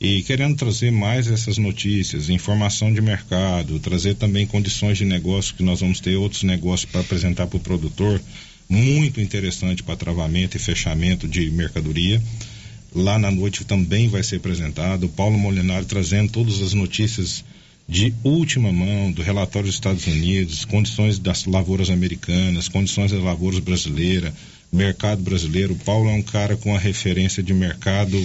[0.00, 5.62] e querendo trazer mais essas notícias, informação de mercado, trazer também condições de negócio que
[5.62, 8.20] nós vamos ter outros negócios para apresentar para o produtor
[8.70, 12.22] muito interessante para travamento e fechamento de mercadoria.
[12.94, 17.44] Lá na noite também vai ser apresentado o Paulo Molinari trazendo todas as notícias
[17.88, 23.58] de última mão do relatório dos Estados Unidos, condições das lavouras americanas, condições das lavouras
[23.58, 24.32] brasileiras,
[24.72, 25.74] mercado brasileiro.
[25.74, 28.24] O Paulo é um cara com a referência de mercado,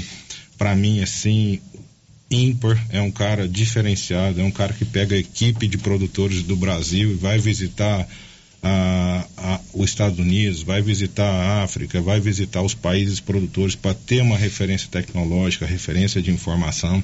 [0.55, 1.59] para mim, assim,
[2.29, 6.55] ímpar, é um cara diferenciado, é um cara que pega a equipe de produtores do
[6.55, 8.07] Brasil e vai visitar
[8.67, 13.93] a, a, os Estados Unidos, vai visitar a África, vai visitar os países produtores para
[13.93, 17.03] ter uma referência tecnológica, referência de informação.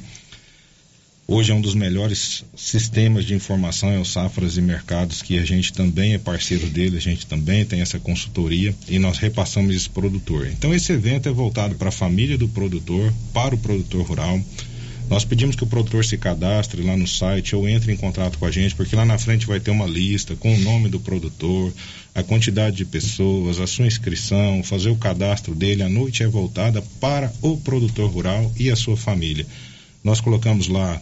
[1.27, 5.45] Hoje é um dos melhores sistemas de informação, é o Safras e Mercados, que a
[5.45, 9.87] gente também é parceiro dele, a gente também tem essa consultoria e nós repassamos esse
[9.87, 10.47] produtor.
[10.47, 14.41] Então esse evento é voltado para a família do produtor, para o produtor rural.
[15.11, 18.45] Nós pedimos que o produtor se cadastre lá no site ou entre em contato com
[18.45, 21.73] a gente, porque lá na frente vai ter uma lista com o nome do produtor,
[22.15, 25.83] a quantidade de pessoas, a sua inscrição, fazer o cadastro dele.
[25.83, 29.45] A noite é voltada para o produtor rural e a sua família.
[30.01, 31.01] Nós colocamos lá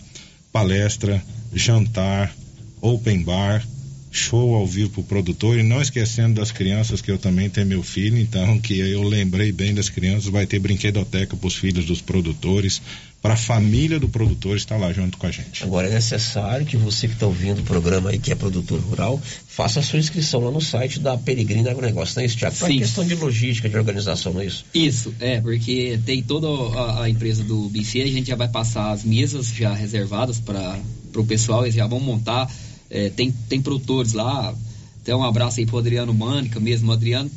[0.51, 2.35] palestra, jantar,
[2.81, 3.63] open bar,
[4.11, 7.83] show ao vivo pro produtor e não esquecendo das crianças que eu também tenho meu
[7.83, 12.01] filho, então que eu lembrei bem das crianças, vai ter brinquedoteca para os filhos dos
[12.01, 12.81] produtores,
[13.21, 15.63] para a família do produtor estar lá junto com a gente.
[15.63, 19.21] Agora é necessário que você que está ouvindo o programa aí, que é produtor rural,
[19.47, 22.55] faça a sua inscrição lá no site da Peregrina Agronegócio, não é isso, Tiago?
[22.55, 24.65] Para questão de logística, de organização, não é isso?
[24.73, 28.91] Isso, é, porque tem toda a, a empresa do BC, a gente já vai passar
[28.91, 30.79] as mesas já reservadas para
[31.15, 32.49] o pessoal, eles já vão montar,
[32.89, 34.53] é, tem, tem produtores lá,
[35.01, 37.29] até um abraço aí pro Adriano Mânica mesmo, o Adriano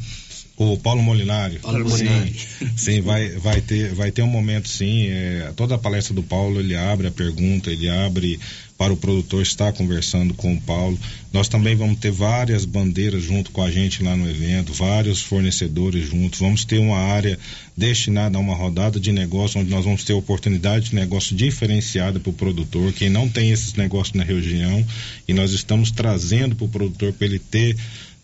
[0.56, 1.58] O Paulo Molinari.
[1.58, 2.34] Paulo Molinari.
[2.34, 5.08] Sim, sim vai, vai, ter, vai ter um momento, sim.
[5.08, 8.38] É, toda a palestra do Paulo, ele abre a pergunta, ele abre
[8.82, 10.98] para o produtor estar conversando com o Paulo.
[11.32, 16.08] Nós também vamos ter várias bandeiras junto com a gente lá no evento, vários fornecedores
[16.08, 16.40] juntos.
[16.40, 17.38] Vamos ter uma área
[17.76, 22.30] destinada a uma rodada de negócio, onde nós vamos ter oportunidade de negócio diferenciada para
[22.30, 24.84] o produtor, quem não tem esses negócios na região,
[25.28, 27.76] e nós estamos trazendo para o produtor para ele ter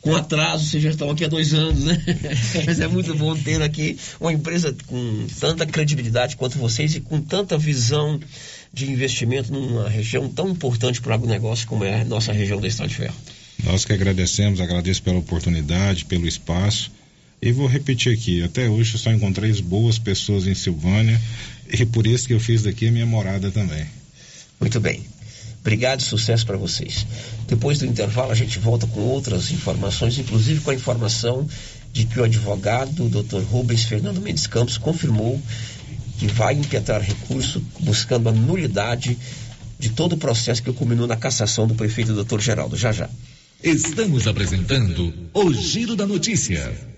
[0.00, 2.02] Com atraso, vocês já estão aqui há dois anos, né?
[2.66, 7.20] Mas é muito bom ter aqui uma empresa com tanta credibilidade quanto vocês e com
[7.20, 8.18] tanta visão
[8.72, 12.66] de investimento numa região tão importante para o agronegócio como é a nossa região da
[12.66, 13.14] Estado de Ferro.
[13.62, 16.90] Nós que agradecemos, agradeço pela oportunidade, pelo espaço
[17.40, 21.20] e vou repetir aqui, até hoje eu só encontrei boas pessoas em Silvânia
[21.72, 23.86] e por isso que eu fiz daqui a minha morada também.
[24.60, 25.04] Muito bem.
[25.60, 27.06] Obrigado e sucesso para vocês.
[27.46, 31.48] Depois do intervalo a gente volta com outras informações, inclusive com a informação
[31.92, 33.42] de que o advogado, o Dr.
[33.42, 35.40] Rubens Fernando Mendes Campos, confirmou
[36.18, 39.16] que vai impetrar recurso buscando a nulidade
[39.78, 42.40] de todo o processo que culminou na cassação do prefeito Dr.
[42.40, 42.76] Geraldo.
[42.76, 43.08] Já já.
[43.62, 46.97] Estamos apresentando o Giro da Notícia.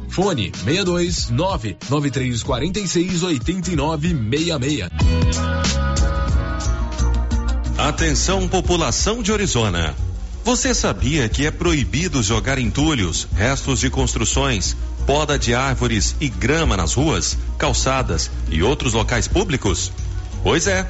[0.09, 4.89] Fone 62 99346 8966.
[7.77, 9.95] Atenção, população de Orizona.
[10.43, 14.75] Você sabia que é proibido jogar entulhos, restos de construções,
[15.05, 19.91] poda de árvores e grama nas ruas, calçadas e outros locais públicos?
[20.43, 20.89] Pois é.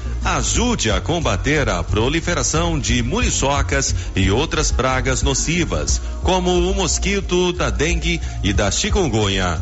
[0.23, 7.71] Ajude a combater a proliferação de muriçocas e outras pragas nocivas, como o mosquito da
[7.71, 9.59] dengue e da chikungunya.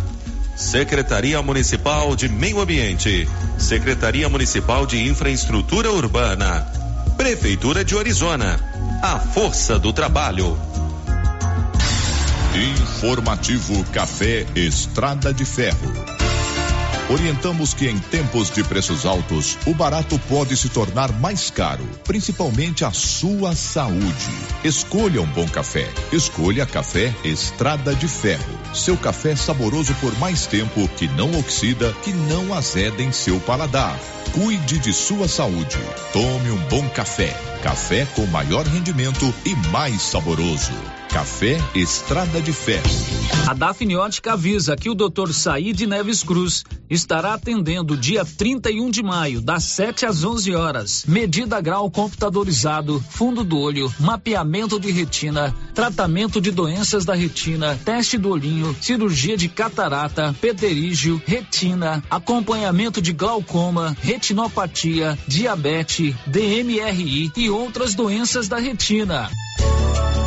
[0.57, 3.25] Secretaria Municipal de Meio Ambiente,
[3.57, 6.67] Secretaria Municipal de Infraestrutura Urbana,
[7.15, 8.59] Prefeitura de Orizona.
[9.01, 10.59] A força do trabalho.
[12.53, 16.18] Informativo Café Estrada de Ferro.
[17.09, 22.85] Orientamos que em tempos de preços altos, o barato pode se tornar mais caro, principalmente
[22.85, 24.31] a sua saúde.
[24.63, 25.91] Escolha um bom café.
[26.13, 28.59] Escolha Café Estrada de Ferro.
[28.75, 33.99] Seu café saboroso por mais tempo, que não oxida, que não azeda em seu paladar.
[34.31, 35.79] Cuide de sua saúde.
[36.13, 37.48] Tome um bom café.
[37.61, 40.71] Café com maior rendimento e mais saboroso.
[41.09, 42.87] Café Estrada de Ferro.
[43.47, 45.33] A Dafniótica avisa que o Dr.
[45.33, 51.05] Saíde Neves Cruz estará atendendo dia 31 de maio, das 7 às 11 horas.
[51.07, 58.17] Medida grau computadorizado, fundo do olho, mapeamento de retina, tratamento de doenças da retina, teste
[58.17, 67.95] do olhinho, cirurgia de catarata, pterígio, retina, acompanhamento de glaucoma, retinopatia, diabetes, DMRI e outras
[67.95, 69.29] doenças da retina.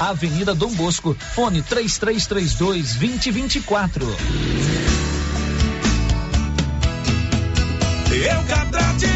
[0.00, 4.16] Avenida Dom Bosco, fone 3332 2024.
[8.12, 9.06] Eucatrate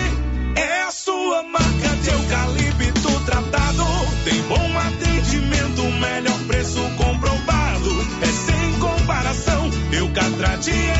[0.57, 3.85] é a sua marca de eucalipto tratado.
[4.25, 7.91] Tem bom atendimento, melhor preço comprovado.
[8.23, 9.71] É sem comparação.
[9.93, 11.00] Eucatrate é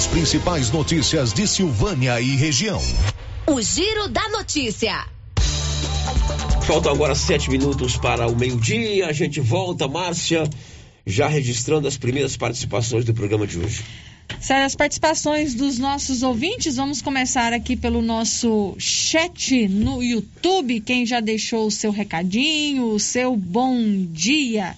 [0.00, 2.80] As principais notícias de Silvânia e região.
[3.46, 5.06] O Giro da Notícia.
[6.66, 9.08] Faltam agora sete minutos para o meio-dia.
[9.08, 10.48] A gente volta, Márcia,
[11.04, 13.84] já registrando as primeiras participações do programa de hoje.
[14.40, 20.80] Sério, as participações dos nossos ouvintes, vamos começar aqui pelo nosso chat no YouTube.
[20.80, 23.76] Quem já deixou o seu recadinho, o seu bom
[24.10, 24.74] dia.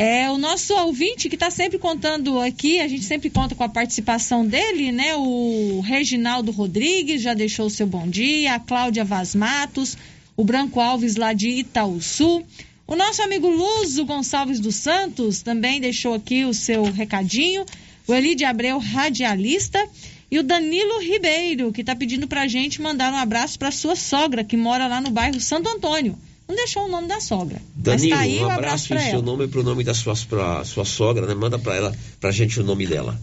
[0.00, 3.68] É o nosso ouvinte que está sempre contando aqui, a gente sempre conta com a
[3.68, 5.16] participação dele, né?
[5.16, 9.98] O Reginaldo Rodrigues já deixou o seu bom dia, a Cláudia Vaz Matos,
[10.36, 12.44] o Branco Alves lá de Itaúsu.
[12.86, 17.66] O nosso amigo Luzo Gonçalves dos Santos também deixou aqui o seu recadinho.
[18.06, 19.84] O Elide Abreu, radialista.
[20.30, 23.96] E o Danilo Ribeiro, que está pedindo para a gente mandar um abraço para sua
[23.96, 26.16] sogra, que mora lá no bairro Santo Antônio.
[26.48, 27.60] Não deixou o nome da sogra.
[27.74, 29.22] Danilo, mas tá aí um abraço, para em seu ela.
[29.22, 31.34] nome e pro nome da sua, pra sua sogra, né?
[31.34, 33.20] Manda pra ela, pra gente o nome dela.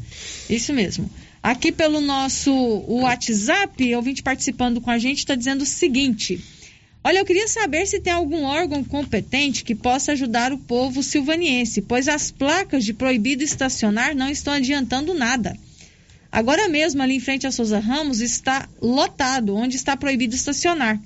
[0.47, 1.09] Isso mesmo.
[1.41, 2.51] Aqui pelo nosso
[2.88, 6.39] WhatsApp, ouvinte participando com a gente está dizendo o seguinte:
[7.03, 11.82] Olha, eu queria saber se tem algum órgão competente que possa ajudar o povo silvaniense,
[11.82, 15.57] pois as placas de proibido estacionar não estão adiantando nada.
[16.32, 20.99] Agora mesmo, ali em frente a Souza Ramos, está lotado, onde está proibido estacionar.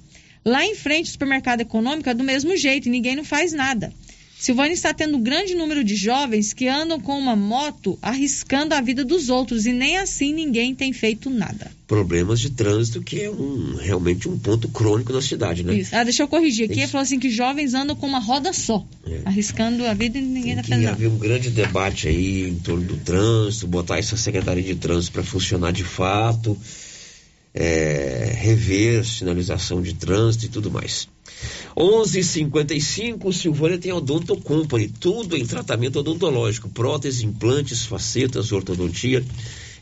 [0.46, 3.92] Lá em frente, o supermercado econômico é do mesmo jeito e ninguém não faz nada.
[4.40, 8.80] Silvânia está tendo um grande número de jovens que andam com uma moto arriscando a
[8.80, 11.70] vida dos outros e nem assim ninguém tem feito nada.
[11.86, 15.74] Problemas de trânsito, que é um, realmente um ponto crônico na cidade, né?
[15.76, 15.94] Isso.
[15.94, 16.80] Ah, deixa eu corrigir aqui.
[16.80, 18.88] Ele falou assim que jovens andam com uma roda só,
[19.26, 20.96] arriscando a vida e ninguém está fazendo nada.
[20.96, 25.24] haver um grande debate aí em torno do trânsito, botar essa Secretaria de Trânsito para
[25.24, 26.58] funcionar de fato,
[27.54, 31.08] é, rever sinalização de trânsito e tudo mais.
[31.76, 39.24] 11:55 Silvânia tem Odonto Company, tudo em tratamento odontológico, prótese, implantes, facetas, ortodontia,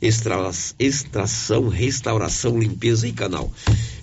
[0.02, 3.52] extra- extração, restauração, limpeza e canal.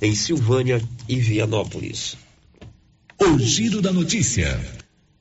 [0.03, 2.17] Em Silvânia e Vianópolis.
[3.21, 4.61] O giro da notícia.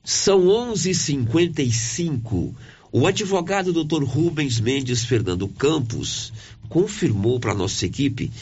[0.02, 2.54] São 11:55.
[2.92, 4.04] O advogado Dr.
[4.04, 6.32] Rubens Mendes Fernando Campos
[6.74, 8.32] confirmou para nossa equipe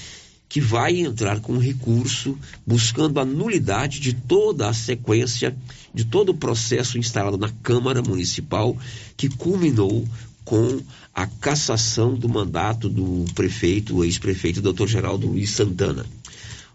[0.49, 5.55] que vai entrar com recurso buscando a nulidade de toda a sequência
[5.93, 8.75] de todo o processo instalado na Câmara Municipal
[9.19, 10.09] que culminou
[10.47, 10.81] com
[11.15, 14.87] a cassação do mandato do prefeito, ex-prefeito Dr.
[14.87, 16.07] Geraldo Luiz Santana.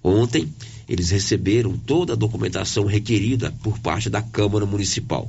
[0.04, 0.48] Ontem,
[0.88, 5.28] eles receberam toda a documentação requerida por parte da Câmara Municipal.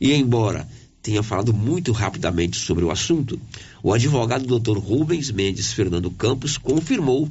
[0.00, 0.66] E embora
[1.02, 3.38] tenha falado muito rapidamente sobre o assunto,
[3.82, 4.78] o advogado Dr.
[4.78, 7.28] Rubens Mendes Fernando Campos confirmou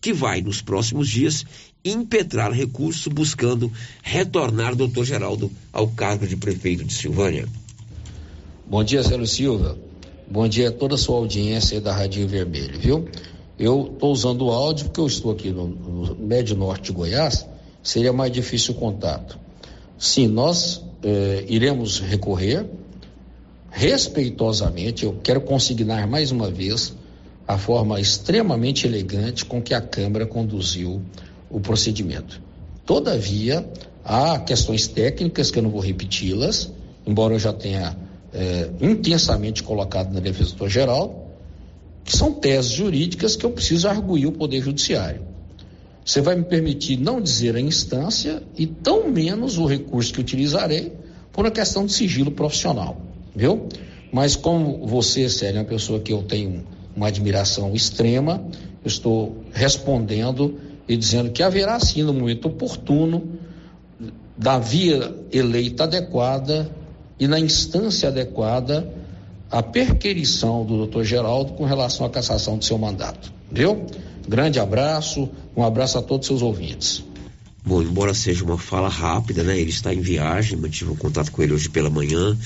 [0.00, 1.44] que vai, nos próximos dias,
[1.84, 3.72] impetrar recurso buscando
[4.02, 5.04] retornar Dr.
[5.04, 7.48] Geraldo ao cargo de prefeito de Silvânia.
[8.68, 9.78] Bom dia, Célio Silva.
[10.28, 13.08] Bom dia a toda a sua audiência da Radinho Vermelho, viu?
[13.58, 17.46] Eu estou usando o áudio porque eu estou aqui no, no médio norte de Goiás,
[17.82, 19.38] seria mais difícil o contato.
[19.96, 22.66] Sim, nós eh, iremos recorrer
[23.76, 26.94] respeitosamente, eu quero consignar mais uma vez
[27.46, 31.02] a forma extremamente elegante com que a Câmara conduziu
[31.50, 32.40] o procedimento.
[32.86, 33.68] Todavia,
[34.02, 36.72] há questões técnicas que eu não vou repeti-las,
[37.06, 37.94] embora eu já tenha
[38.32, 41.30] eh, intensamente colocado na defesa geral,
[42.02, 45.20] que são teses jurídicas que eu preciso arguir o Poder Judiciário.
[46.02, 50.94] Você vai me permitir não dizer a instância e tão menos o recurso que utilizarei
[51.30, 53.02] por uma questão de sigilo profissional,
[53.36, 53.68] viu?
[54.10, 56.64] Mas como você, Célio, é uma pessoa que eu tenho
[56.96, 58.42] uma admiração extrema,
[58.82, 60.58] eu estou respondendo
[60.88, 63.38] e dizendo que haverá sim no momento oportuno,
[64.36, 66.70] da via eleita adequada
[67.18, 68.90] e na instância adequada,
[69.50, 73.32] a perquirição do doutor Geraldo com relação à cassação do seu mandato.
[73.50, 73.86] Viu?
[74.28, 77.04] Grande abraço, um abraço a todos os seus ouvintes.
[77.64, 79.58] Bom, embora seja uma fala rápida, né?
[79.58, 82.36] Ele está em viagem, mantive um contato com ele hoje pela manhã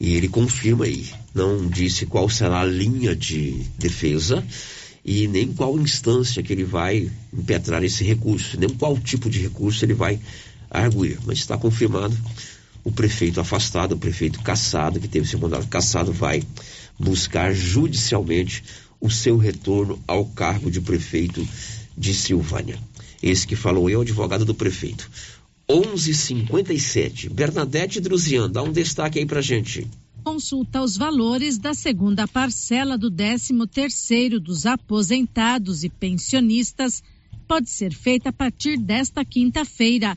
[0.00, 1.06] e ele confirma aí.
[1.34, 4.44] Não disse qual será a linha de defesa
[5.04, 9.84] e nem qual instância que ele vai impetrar esse recurso, nem qual tipo de recurso
[9.84, 10.20] ele vai
[10.70, 12.16] arguir, mas está confirmado.
[12.84, 16.42] O prefeito afastado, o prefeito cassado, que teve seu mandato cassado, vai
[16.98, 18.62] buscar judicialmente
[19.00, 21.46] o seu retorno ao cargo de prefeito
[21.96, 22.78] de Silvânia.
[23.22, 25.10] Esse que falou eu, advogado do prefeito.
[25.68, 27.28] 11:57.
[27.28, 29.86] Bernadette Druzian, dá um destaque aí pra gente.
[30.24, 37.02] Consulta os valores da segunda parcela do 13º dos aposentados e pensionistas
[37.46, 40.16] pode ser feita a partir desta quinta-feira.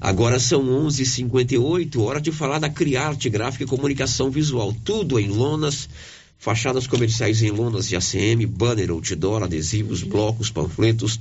[0.00, 5.88] Agora são 11:58, hora de falar da Criarte Gráfica e Comunicação Visual, tudo em lonas,
[6.38, 11.20] fachadas comerciais em lonas de ACM, banner, outdoor, adesivos, blocos, panfletos,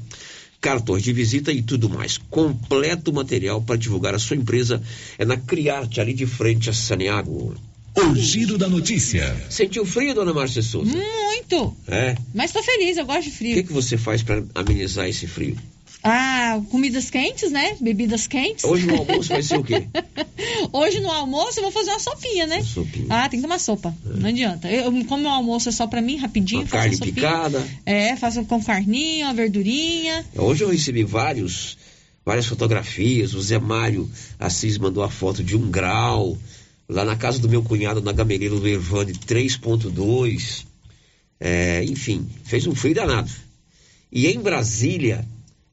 [0.61, 2.17] cartões de visita e tudo mais.
[2.29, 4.81] Completo material para divulgar a sua empresa
[5.17, 7.55] é na Criarte, ali de frente a Saneago.
[7.95, 9.35] O giro da notícia.
[9.49, 10.91] Sentiu frio, dona Márcia Souza?
[10.95, 11.75] Muito.
[11.87, 12.15] É.
[12.33, 13.53] Mas tô feliz, eu gosto de O frio.
[13.55, 15.57] que, que você faz para amenizar esse frio?
[16.01, 17.75] Ah, comidas quentes, né?
[17.81, 18.63] Bebidas quentes.
[18.63, 19.85] Hoje no almoço vai ser o quê?
[20.71, 22.63] Hoje no almoço eu vou fazer uma sopinha, né?
[22.63, 23.07] Sopinha.
[23.09, 23.93] Ah, tem que tomar sopa.
[24.05, 24.71] Não adianta.
[24.71, 27.67] Eu, como o almoço é só pra mim, rapidinho, Uma faço carne uma picada.
[27.85, 30.25] É, faço com carninha, uma verdurinha.
[30.35, 31.77] Hoje eu recebi vários,
[32.25, 33.33] várias fotografias.
[33.33, 36.37] O Zé Mário Assis mandou a foto de um grau.
[36.87, 40.65] Lá na casa do meu cunhado, na Gameleira do Evande, 3.2.
[41.39, 43.29] É, enfim, fez um frio danado.
[44.11, 45.25] E em Brasília,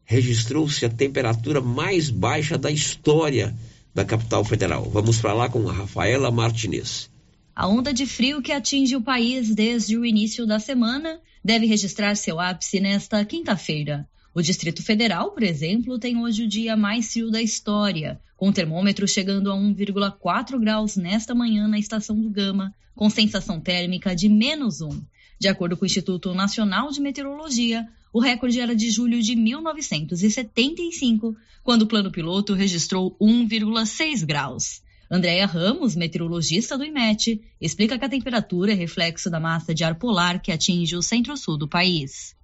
[0.06, 3.54] registrou-se a temperatura mais baixa da história
[3.92, 4.84] da capital federal.
[4.84, 7.10] Vamos para lá com a Rafaela Martinez.
[7.54, 12.14] A onda de frio que atinge o país desde o início da semana deve registrar
[12.14, 14.08] seu ápice nesta quinta-feira.
[14.34, 18.52] O Distrito Federal, por exemplo, tem hoje o dia mais frio da história, com o
[18.52, 24.28] termômetro chegando a 1,4 graus nesta manhã na estação do Gama, com sensação térmica de
[24.28, 24.90] menos 1.
[25.38, 31.36] De acordo com o Instituto Nacional de Meteorologia, o recorde era de julho de 1975,
[31.62, 34.80] quando o plano piloto registrou 1,6 graus.
[35.10, 39.96] Andréa Ramos, meteorologista do IMET, explica que a temperatura é reflexo da massa de ar
[39.96, 42.34] polar que atinge o centro-sul do país.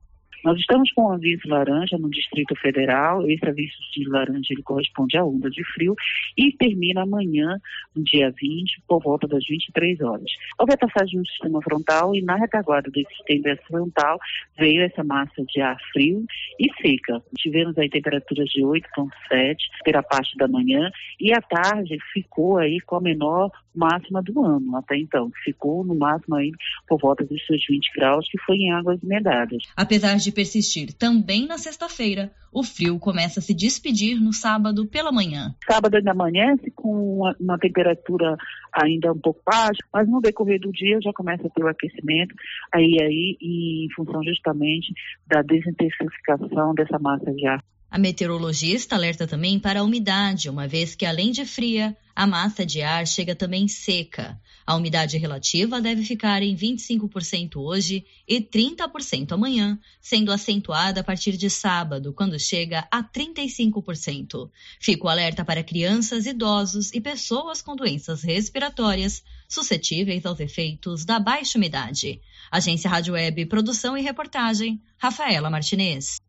[0.44, 3.28] Nós estamos com um aviso laranja no Distrito Federal.
[3.30, 5.94] Esse aviso de laranja ele corresponde à onda de frio
[6.36, 7.58] e termina amanhã,
[7.94, 10.30] no dia 20, por volta das 23 horas.
[10.58, 14.18] Houve a passagem um sistema frontal e na retaguarda desse sistema frontal
[14.58, 16.24] veio essa massa de ar frio
[16.58, 17.22] e seca.
[17.38, 20.90] Tivemos aí temperaturas de 8,7 pela parte da manhã
[21.20, 25.30] e à tarde ficou aí com a menor máxima do ano até então.
[25.44, 26.52] Ficou no máximo aí
[26.88, 29.62] por volta dos seus 20 graus, que foi em águas emendadas.
[29.76, 35.10] Apesar de persistir também na sexta-feira, o frio começa a se despedir no sábado pela
[35.10, 35.54] manhã.
[35.66, 38.36] Sábado ainda amanhece com uma, uma temperatura
[38.72, 42.34] ainda um pouco baixa, mas no decorrer do dia já começa a ter o aquecimento,
[42.72, 44.92] aí, aí em função justamente
[45.26, 47.62] da desintensificação dessa massa de ar.
[47.92, 52.64] A meteorologista alerta também para a umidade, uma vez que além de fria, a massa
[52.64, 54.40] de ar chega também seca.
[54.66, 61.36] A umidade relativa deve ficar em 25% hoje e 30% amanhã, sendo acentuada a partir
[61.36, 64.50] de sábado, quando chega a 35%.
[64.80, 71.20] Fica o alerta para crianças, idosos e pessoas com doenças respiratórias suscetíveis aos efeitos da
[71.20, 72.22] baixa umidade.
[72.50, 76.21] Agência Rádio Web, produção e reportagem, Rafaela Martinez.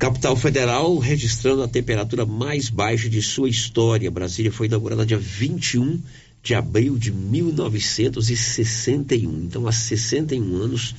[0.00, 4.10] Capital Federal registrando a temperatura mais baixa de sua história.
[4.10, 6.00] Brasília foi inaugurada dia 21
[6.42, 9.44] de abril de 1961.
[9.44, 10.94] Então, há 61 anos,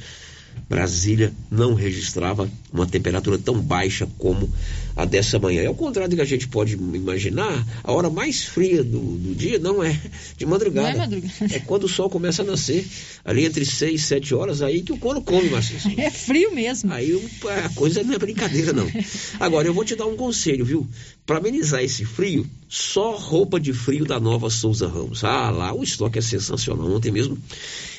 [0.71, 4.49] Brasília não registrava uma temperatura tão baixa como
[4.95, 5.61] a dessa manhã.
[5.63, 9.35] É o contrário do que a gente pode imaginar, a hora mais fria do, do
[9.35, 9.99] dia não é
[10.37, 10.87] de madrugada.
[10.89, 11.33] Não é madrugada.
[11.55, 12.87] É quando o sol começa a nascer,
[13.25, 15.81] ali entre 6 e 7 horas, aí que o couro come, Marcelo.
[16.01, 16.91] É frio mesmo.
[16.93, 17.21] Aí
[17.65, 18.89] a coisa não é brincadeira, não.
[19.39, 20.87] Agora, eu vou te dar um conselho, viu?
[21.31, 25.23] Para amenizar esse frio, só roupa de frio da nova Souza Ramos.
[25.23, 26.91] Ah, lá o estoque é sensacional.
[26.91, 27.37] Ontem mesmo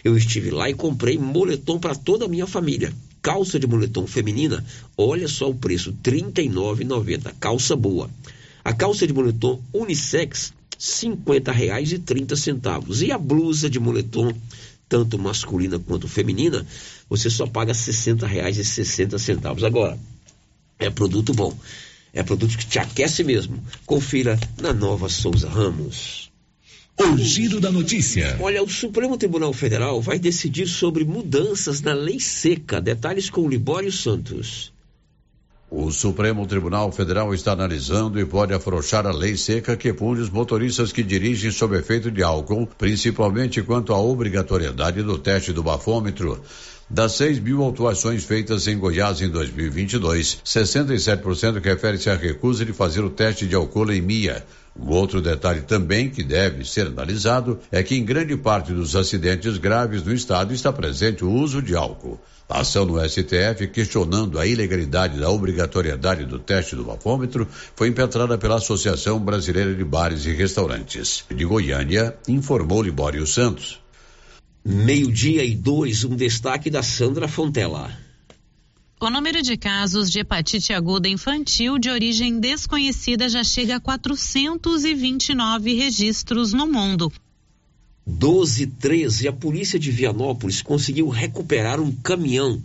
[0.05, 2.93] eu estive lá e comprei moletom para toda a minha família.
[3.23, 4.63] Calça de moletom feminina,
[4.99, 7.33] olha só o preço, R$ 39,90.
[7.41, 8.11] Calça boa.
[8.63, 13.03] A calça de moletom unissex, R$ 50,30.
[13.03, 14.31] E a blusa de moletom,
[14.87, 16.67] tanto masculina quanto feminina,
[17.09, 19.65] você só paga R$ 60,60.
[19.65, 19.99] Agora,
[20.79, 21.57] é produto bom.
[22.13, 23.63] É produto que te aquece mesmo.
[23.87, 26.31] Confira na nova Souza Ramos.
[27.01, 28.37] O giro da notícia.
[28.39, 32.81] Olha, o Supremo Tribunal Federal vai decidir sobre mudanças na lei seca.
[32.81, 34.73] Detalhes com Libório Santos.
[35.71, 40.29] O Supremo Tribunal Federal está analisando e pode afrouxar a lei seca que pune os
[40.29, 46.43] motoristas que dirigem sob efeito de álcool, principalmente quanto à obrigatoriedade do teste do bafômetro.
[46.93, 53.01] Das 6 mil autuações feitas em Goiás em 2022, 67% refere-se à recusa de fazer
[53.01, 54.45] o teste de alcoolemia.
[54.79, 59.57] Um outro detalhe também que deve ser analisado é que em grande parte dos acidentes
[59.57, 62.21] graves no estado está presente o uso de álcool.
[62.47, 68.37] A ação no STF questionando a ilegalidade da obrigatoriedade do teste do bafômetro foi impetrada
[68.37, 71.25] pela Associação Brasileira de Bares e Restaurantes.
[71.35, 73.82] De Goiânia, informou Libório Santos.
[74.65, 77.91] Meio-dia e dois, um destaque da Sandra Fontela.
[79.01, 85.75] O número de casos de hepatite aguda infantil de origem desconhecida já chega a 429
[85.75, 87.13] registros no mundo.
[88.07, 92.63] 12 13, a polícia de Vianópolis conseguiu recuperar um caminhão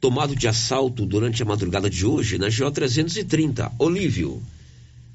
[0.00, 3.72] tomado de assalto durante a madrugada de hoje na GO 330.
[3.76, 4.40] Olívio.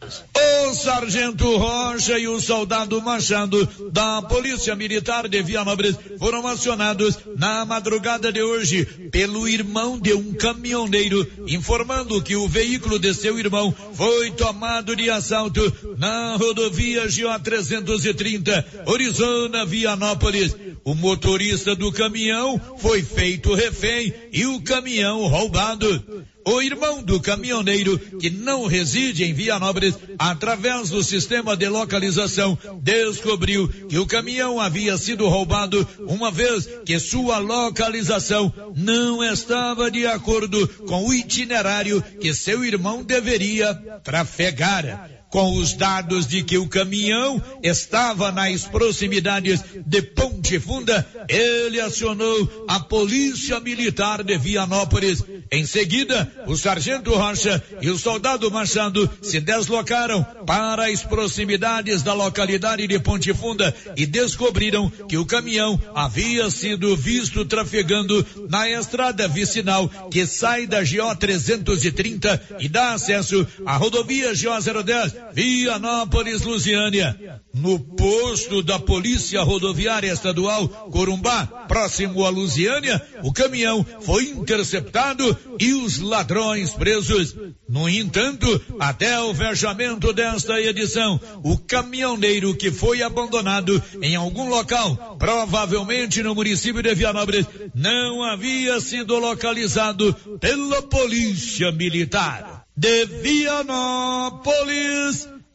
[0.02, 7.66] O sargento Rocha e o soldado Machado da Polícia Militar de Vianópolis foram acionados na
[7.66, 13.74] madrugada de hoje pelo irmão de um caminhoneiro, informando que o veículo de seu irmão
[13.94, 15.62] foi tomado de assalto
[15.98, 20.56] na rodovia GO 330, Orizona, Vianópolis.
[20.84, 26.26] O motorista do caminhão foi feito refém e o caminhão roubado.
[26.48, 33.68] O irmão do caminhoneiro, que não reside em Vianópolis, através do sistema de localização, descobriu
[33.68, 40.68] que o caminhão havia sido roubado uma vez que sua localização não estava de acordo
[40.86, 43.74] com o itinerário que seu irmão deveria
[44.04, 51.78] trafegar com os dados de que o caminhão estava nas proximidades de Ponte Funda, ele
[51.82, 55.22] acionou a Polícia Militar de Vianópolis.
[55.52, 62.14] Em seguida, o sargento Rocha e o soldado Machado se deslocaram para as proximidades da
[62.14, 69.28] localidade de Ponte Funda e descobriram que o caminhão havia sido visto trafegando na estrada
[69.28, 77.42] vicinal que sai da GO 330 e dá acesso à rodovia GO 010 Vianópolis, Lusiânia.
[77.54, 85.74] No posto da Polícia Rodoviária Estadual Corumbá, próximo a Lusiânia, o caminhão foi interceptado e
[85.74, 87.36] os ladrões presos.
[87.68, 95.16] No entanto, até o fechamento desta edição, o caminhoneiro que foi abandonado em algum local,
[95.18, 104.46] provavelmente no município de Vianópolis, não havia sido localizado pela Polícia Militar de Vianópolis,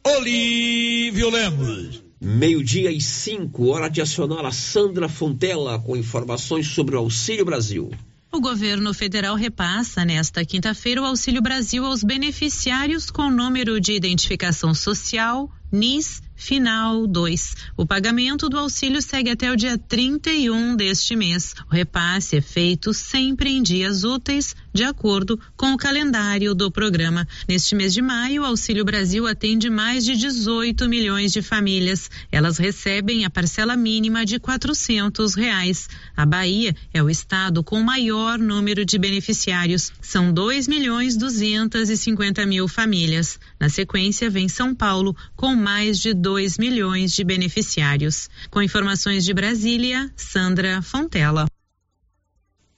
[0.03, 2.03] Olívio Lemos.
[2.18, 7.91] Meio-dia e cinco, hora de acionar a Sandra Fontela com informações sobre o Auxílio Brasil.
[8.33, 14.73] O governo federal repassa nesta quinta-feira o Auxílio Brasil aos beneficiários com número de identificação
[14.73, 17.55] social, NIS Final 2.
[17.77, 21.55] O pagamento do auxílio segue até o dia 31 deste mês.
[21.71, 27.29] O repasse é feito sempre em dias úteis, de acordo com o calendário do programa.
[27.47, 32.11] Neste mês de maio, o Auxílio Brasil atende mais de 18 milhões de famílias.
[32.33, 35.91] Elas recebem a parcela mínima de quatrocentos reais.
[36.16, 39.93] A Bahia é o estado com o maior número de beneficiários.
[40.01, 43.39] São 2 milhões 250 mil famílias.
[43.61, 48.31] Na sequência, vem São Paulo com mais de 2 milhões de beneficiários.
[48.51, 51.47] Com informações de Brasília, Sandra Fontela.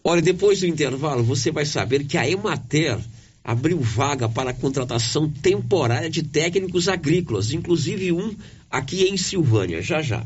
[0.03, 2.99] Olha, depois do intervalo, você vai saber que a Emater
[3.45, 8.35] abriu vaga para a contratação temporária de técnicos agrícolas, inclusive um
[8.69, 9.81] aqui em Silvânia.
[9.81, 10.25] Já já.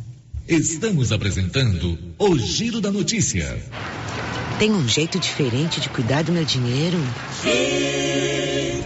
[0.49, 3.63] Estamos apresentando o Giro da Notícia.
[4.59, 6.99] Tem um jeito diferente de cuidar do meu dinheiro?
[7.43, 8.36] Sim.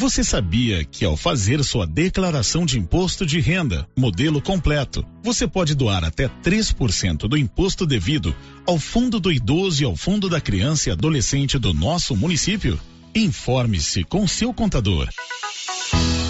[0.00, 5.74] Você sabia que ao fazer sua declaração de imposto de renda, modelo completo, você pode
[5.74, 8.34] doar até 3% do imposto devido
[8.66, 12.80] ao Fundo do Idoso e ao Fundo da Criança e Adolescente do nosso município?
[13.14, 15.06] Informe-se com seu contador.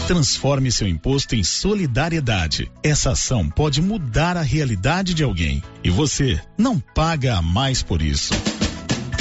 [0.08, 2.68] Transforme seu imposto em solidariedade.
[2.82, 8.02] Essa ação pode mudar a realidade de alguém e você não paga a mais por
[8.02, 8.34] isso.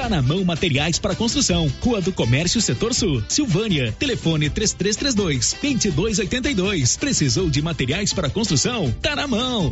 [0.00, 1.70] Tá na mão materiais para construção.
[1.82, 3.22] Rua do Comércio, Setor Sul.
[3.28, 3.94] Silvânia.
[3.98, 6.96] Telefone 3332 2282.
[6.96, 8.90] Precisou de materiais para construção?
[9.02, 9.70] Tá na mão.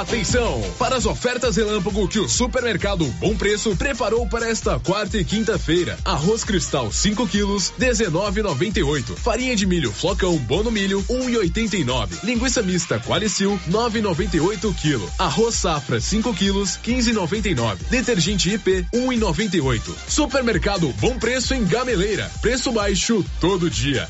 [0.00, 5.24] Atenção para as ofertas relâmpago que o Supermercado Bom Preço preparou para esta quarta e
[5.24, 5.98] quinta-feira.
[6.04, 9.14] Arroz Cristal 5 quilos 19,98.
[9.16, 12.24] Farinha de milho Flocão Bono Milho 1,89.
[12.24, 15.08] Linguiça mista Qualicil 9,98 quilo.
[15.18, 17.76] Arroz Safra 5 quilos 15,99.
[17.90, 18.86] Detergente IP
[19.22, 19.94] 1,98.
[20.08, 22.30] Supermercado Bom Preço em Gameleira.
[22.40, 24.08] Preço baixo todo dia.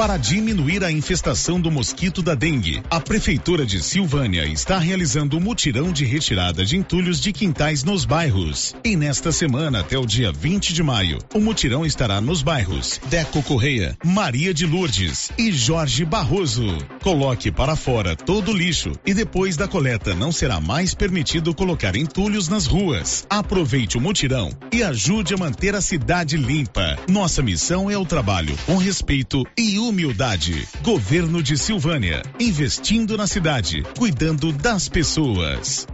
[0.00, 5.40] Para diminuir a infestação do mosquito da dengue, a Prefeitura de Silvânia está realizando um
[5.40, 8.74] mutirão de retirada de entulhos de quintais nos bairros.
[8.82, 13.42] E nesta semana, até o dia 20 de maio, o mutirão estará nos bairros Deco
[13.42, 16.78] Correia, Maria de Lourdes e Jorge Barroso.
[17.02, 21.94] Coloque para fora todo o lixo e depois da coleta não será mais permitido colocar
[21.94, 23.26] entulhos nas ruas.
[23.28, 26.96] Aproveite o mutirão e ajude a manter a cidade limpa.
[27.06, 30.68] Nossa missão é o trabalho com respeito e humildade.
[30.82, 35.86] Governo de Silvânia, investindo na cidade, cuidando das pessoas.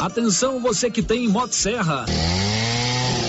[0.00, 2.06] Atenção você que tem Motosserra.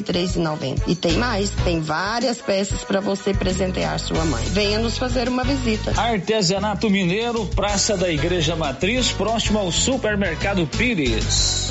[0.00, 0.82] 63,90.
[0.86, 4.44] E tem mais, tem várias peças para você presentear sua mãe.
[4.46, 5.92] Venha nos fazer uma visita.
[6.00, 11.70] Artesanato Mineiro, Praça da Igreja Matriz, próximo ao Supermercado Pires.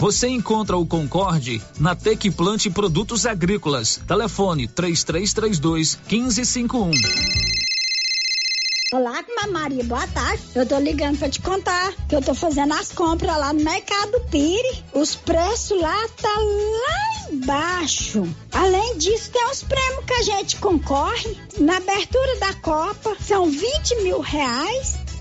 [0.00, 4.00] Você encontra o Concorde na Tec Plante Produtos Agrícolas.
[4.06, 6.90] Telefone 3332 1551.
[8.92, 10.42] Olá, Maria, boa tarde.
[10.54, 14.20] Eu tô ligando pra te contar que eu tô fazendo as compras lá no Mercado
[14.30, 14.84] Pire.
[14.92, 18.22] Os preços lá tá lá embaixo.
[18.52, 21.36] Além disso, tem os prêmios que a gente concorre.
[21.58, 24.96] Na abertura da Copa, são 20 mil reais.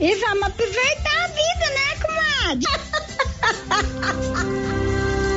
[0.00, 1.96] e vamos aproveitar a vida, né,
[2.52, 2.68] comadre?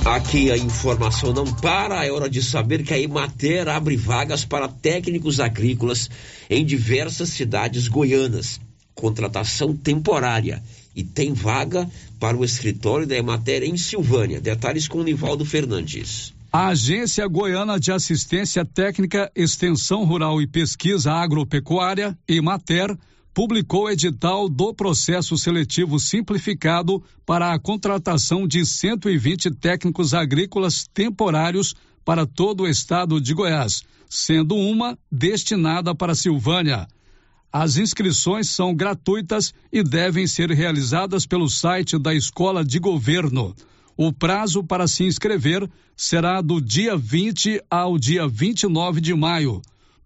[0.05, 4.69] Aqui a informação não para, é hora de saber que a Emater abre vagas para
[4.69, 6.09] técnicos agrícolas
[6.49, 8.59] em diversas cidades goianas.
[8.95, 10.63] Contratação temporária
[10.97, 11.87] e tem vaga
[12.19, 14.41] para o escritório da Emater em Silvânia.
[14.41, 16.33] Detalhes com Nivaldo Fernandes.
[16.51, 22.97] A Agência Goiana de Assistência Técnica, Extensão Rural e Pesquisa Agropecuária, Emater,
[23.31, 32.25] publicou edital do processo seletivo simplificado para a contratação de 120 técnicos agrícolas temporários para
[32.25, 36.87] todo o estado de Goiás, sendo uma destinada para Silvânia.
[37.51, 43.55] As inscrições são gratuitas e devem ser realizadas pelo site da Escola de Governo.
[43.95, 49.61] O prazo para se inscrever será do dia 20 ao dia 29 de maio.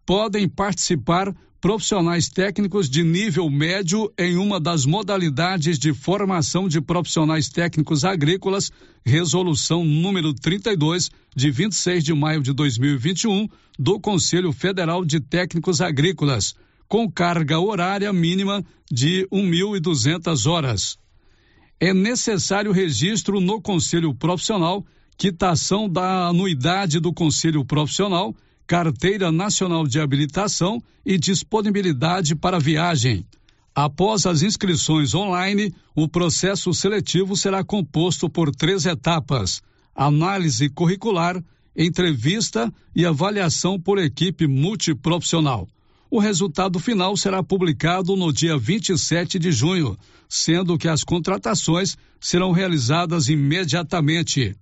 [0.06, 7.50] Podem participar profissionais técnicos de nível médio em uma das modalidades de formação de profissionais
[7.50, 8.72] técnicos agrícolas,
[9.04, 13.48] resolução número 32, de 26 de maio de 2021,
[13.78, 16.56] do Conselho Federal de Técnicos Agrícolas
[16.92, 20.98] com carga horária mínima de 1.200 horas.
[21.80, 24.86] É necessário registro no Conselho Profissional,
[25.18, 28.36] quitação da anuidade do Conselho Profissional,
[28.68, 33.26] Carteira Nacional de Habilitação e disponibilidade para viagem.
[33.74, 39.62] Após as inscrições online, o processo seletivo será composto por três etapas:
[39.96, 41.42] análise curricular,
[41.74, 45.70] entrevista e avaliação por equipe multiprofissional.
[46.14, 49.98] O resultado final será publicado no dia 27 de junho,
[50.28, 54.54] sendo que as contratações serão realizadas imediatamente.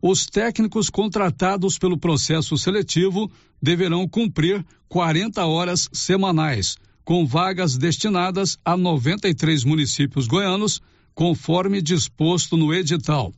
[0.00, 8.74] Os técnicos contratados pelo processo seletivo deverão cumprir 40 horas semanais, com vagas destinadas a
[8.74, 10.80] 93 municípios goianos,
[11.14, 13.30] conforme disposto no edital.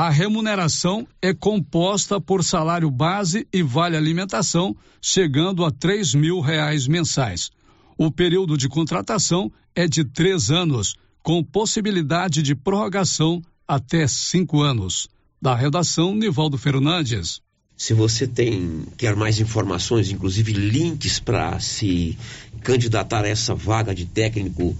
[0.00, 6.86] A remuneração é composta por salário base e vale alimentação, chegando a três mil reais
[6.86, 7.50] mensais.
[7.98, 15.08] O período de contratação é de três anos, com possibilidade de prorrogação até cinco anos.
[15.42, 17.40] Da redação, Nivaldo Fernandes.
[17.76, 22.16] Se você tem quer mais informações, inclusive links para se
[22.62, 24.76] candidatar a essa vaga de técnico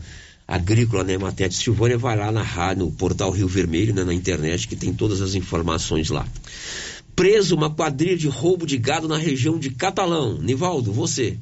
[0.48, 4.66] agrícola, né, Matéria Silvânia, vai lá na rádio, no portal Rio Vermelho, né, na internet,
[4.66, 6.26] que tem todas as informações lá.
[7.14, 10.38] Preso uma quadrilha de roubo de gado na região de Catalão.
[10.38, 11.36] Nivaldo, você.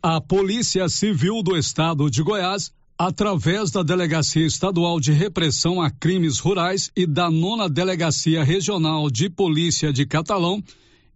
[0.00, 6.38] A Polícia Civil do Estado de Goiás, através da Delegacia Estadual de Repressão a Crimes
[6.38, 10.62] Rurais e da Nona Delegacia Regional de Polícia de Catalão,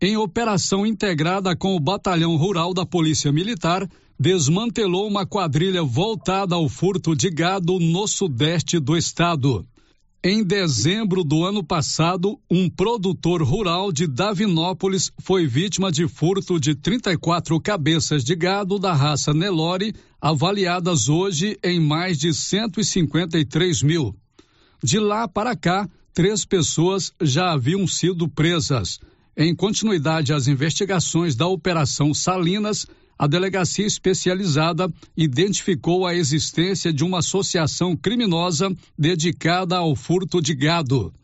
[0.01, 3.89] em operação integrada com o Batalhão Rural da Polícia Militar,
[4.19, 9.65] desmantelou uma quadrilha voltada ao furto de gado no sudeste do estado.
[10.23, 16.75] Em dezembro do ano passado, um produtor rural de Davinópolis foi vítima de furto de
[16.75, 24.13] 34 cabeças de gado da raça Nelore, avaliadas hoje em mais de 153 mil.
[24.83, 28.99] De lá para cá, três pessoas já haviam sido presas.
[29.41, 37.21] Em continuidade às investigações da Operação Salinas, a delegacia especializada identificou a existência de uma
[37.21, 41.15] associação criminosa dedicada ao furto de gado.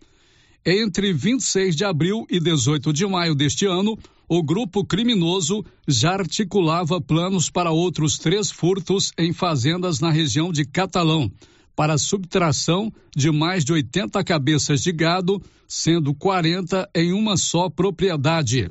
[0.64, 7.00] Entre 26 de abril e 18 de maio deste ano, o grupo criminoso já articulava
[7.00, 11.32] planos para outros três furtos em fazendas na região de Catalão,
[11.76, 18.70] para subtração de mais de 80 cabeças de gado, sendo 40 em uma só propriedade.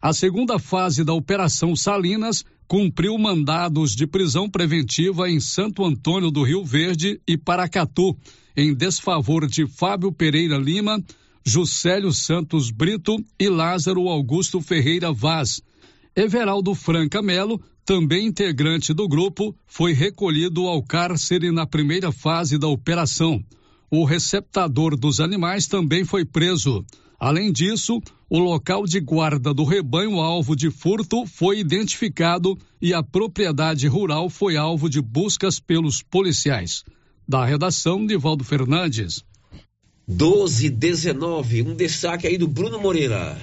[0.00, 6.42] A segunda fase da Operação Salinas cumpriu mandados de prisão preventiva em Santo Antônio do
[6.42, 8.16] Rio Verde e Paracatu,
[8.56, 11.02] em desfavor de Fábio Pereira Lima,
[11.44, 15.60] Juscelio Santos Brito e Lázaro Augusto Ferreira Vaz.
[16.16, 22.66] Everaldo Franca Melo, também integrante do grupo, foi recolhido ao cárcere na primeira fase da
[22.66, 23.44] operação.
[23.90, 26.84] O receptador dos animais também foi preso.
[27.18, 33.02] Além disso, o local de guarda do rebanho alvo de furto foi identificado e a
[33.02, 36.82] propriedade rural foi alvo de buscas pelos policiais.
[37.28, 39.24] Da redação, Nivaldo Fernandes.
[40.06, 43.38] 12 19, um destaque aí do Bruno Moreira.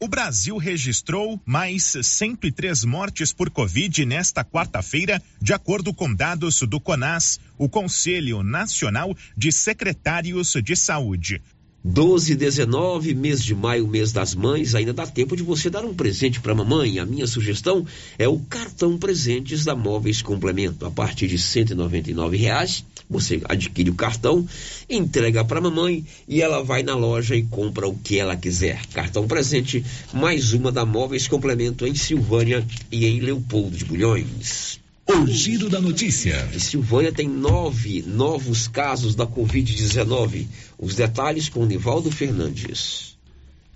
[0.00, 6.78] O Brasil registrou mais 103 mortes por Covid nesta quarta-feira, de acordo com dados do
[6.78, 11.42] CONAS, o Conselho Nacional de Secretários de Saúde.
[11.82, 15.94] 12 19, mês de maio, mês das mães, ainda dá tempo de você dar um
[15.94, 17.00] presente para a mamãe.
[17.00, 17.84] A minha sugestão
[18.16, 20.86] é o cartão presentes da Móveis Complemento.
[20.86, 24.46] A partir de 199 reais, você adquire o cartão,
[24.88, 28.84] entrega para a mamãe e ela vai na loja e compra o que ela quiser.
[28.92, 34.80] Cartão presente, mais uma da Móveis Complemento em Silvânia e em Leopoldo de Bulhões.
[35.06, 36.48] O giro da notícia.
[36.54, 40.46] E Silvânia tem nove novos casos da Covid-19.
[40.78, 43.17] Os detalhes com Nivaldo Fernandes.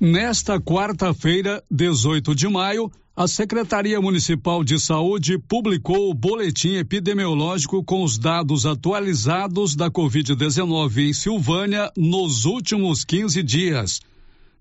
[0.04, 8.02] Nesta quarta-feira, 18 de maio, a Secretaria Municipal de Saúde publicou o boletim epidemiológico com
[8.02, 14.00] os dados atualizados da Covid-19 em Silvânia nos últimos 15 dias.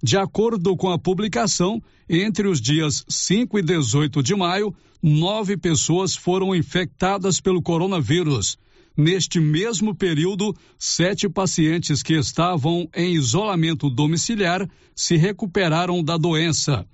[0.04, 6.16] De acordo com a publicação, entre os dias 5 e 18 de maio, nove pessoas
[6.16, 8.60] foram infectadas pelo coronavírus.
[8.96, 16.86] Neste mesmo período, sete pacientes que estavam em isolamento domiciliar se recuperaram da doença.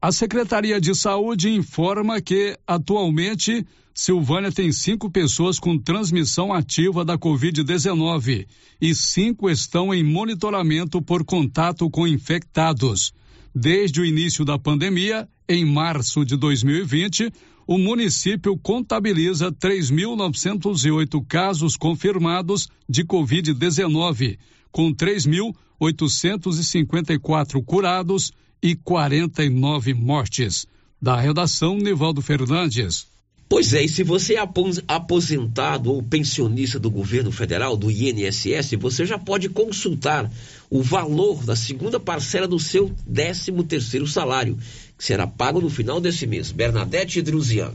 [0.00, 7.16] A Secretaria de Saúde informa que, atualmente, Silvânia tem cinco pessoas com transmissão ativa da
[7.16, 8.46] Covid-19
[8.78, 13.12] e cinco estão em monitoramento por contato com infectados.
[13.54, 17.32] Desde o início da pandemia, em março de 2020,
[17.66, 24.38] o município contabiliza 3.908 casos confirmados de Covid-19,
[24.70, 28.32] com 3.854 curados
[28.62, 30.68] e 49 mortes.
[31.02, 33.08] Da redação, Nivaldo Fernandes.
[33.48, 34.44] Pois é, e se você é
[34.88, 40.28] aposentado ou pensionista do governo federal, do INSS, você já pode consultar
[40.68, 44.58] o valor da segunda parcela do seu 13 terceiro salário,
[44.96, 46.50] que será pago no final desse mês.
[46.50, 47.74] Bernadette Druzian.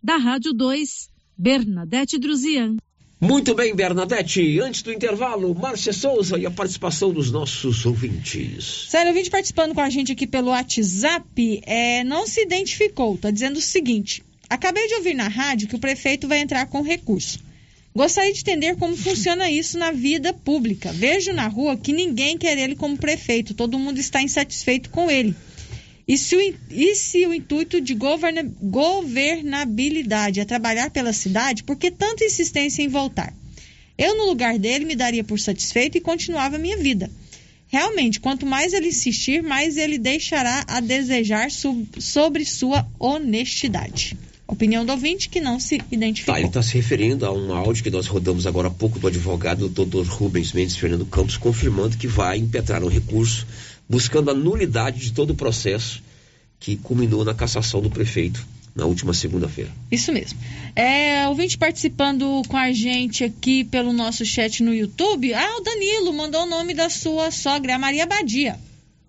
[0.03, 2.77] Da Rádio 2, Bernadette Druzian.
[3.21, 4.61] Muito bem, Bernadette.
[4.61, 8.87] Antes do intervalo, Márcia Souza e a participação dos nossos ouvintes.
[8.91, 13.15] Sério, ouvinte participando com a gente aqui pelo WhatsApp, é, não se identificou.
[13.15, 16.83] Está dizendo o seguinte: acabei de ouvir na rádio que o prefeito vai entrar com
[16.83, 17.39] recurso.
[17.97, 20.93] Gostaria de entender como funciona isso na vida pública.
[20.93, 25.33] Vejo na rua que ninguém quer ele como prefeito, todo mundo está insatisfeito com ele.
[26.07, 31.77] E se, o, e se o intuito de governa, governabilidade é trabalhar pela cidade, por
[31.77, 33.33] que tanta insistência em voltar?
[33.97, 37.09] Eu, no lugar dele, me daria por satisfeito e continuava a minha vida.
[37.69, 44.17] Realmente, quanto mais ele insistir, mais ele deixará a desejar sobre sua honestidade.
[44.47, 46.35] Opinião do ouvinte que não se identificou.
[46.35, 49.07] Tá, ele está se referindo a um áudio que nós rodamos agora há pouco do
[49.07, 53.47] advogado doutor Rubens Mendes Fernando Campos, confirmando que vai impetrar um recurso
[53.89, 56.03] buscando a nulidade de todo o processo
[56.61, 59.71] que culminou na cassação do prefeito na última segunda-feira.
[59.91, 60.39] Isso mesmo.
[60.75, 65.33] É, ouvinte participando com a gente aqui pelo nosso chat no YouTube.
[65.33, 68.59] Ah, o Danilo mandou o nome da sua sogra, a Maria Badia.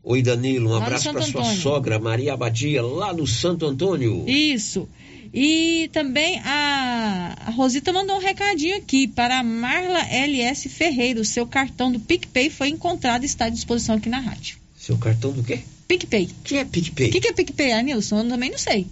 [0.04, 4.24] Oi, Danilo, um lá abraço para sua sogra, Maria Abadia, lá no Santo Antônio.
[4.28, 4.88] Isso.
[5.34, 11.20] E também a, a Rosita mandou um recadinho aqui para a Marla LS Ferreira.
[11.20, 14.58] O seu cartão do PicPay foi encontrado e está à disposição aqui na rádio.
[14.78, 15.60] Seu cartão do quê?
[15.88, 16.26] PicPay.
[16.26, 17.10] O que é PicPay?
[17.10, 18.20] O que, que é PicPay, Anilson?
[18.20, 18.88] Eu também não sei.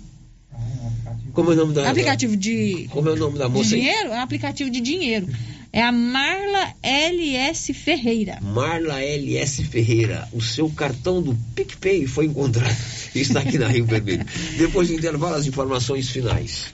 [1.34, 1.90] Como é o nome da...
[1.90, 2.88] Aplicativo de...
[2.92, 4.10] Como é o nome da moça de dinheiro?
[4.10, 5.28] É um aplicativo de dinheiro.
[5.76, 8.38] É a Marla LS Ferreira.
[8.44, 10.30] Marla LS Ferreira.
[10.32, 12.78] O seu cartão do PicPay foi encontrado.
[13.16, 14.24] Está aqui na Rio Vermelho.
[14.56, 16.66] Depois do intervalo, as informações finais.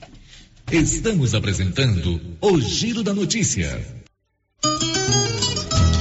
[0.70, 3.82] Estamos apresentando o Giro da Notícia.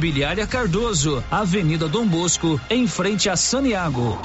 [0.00, 4.18] Imobiliária Cardoso, Avenida Dom Bosco, em frente a Saniago.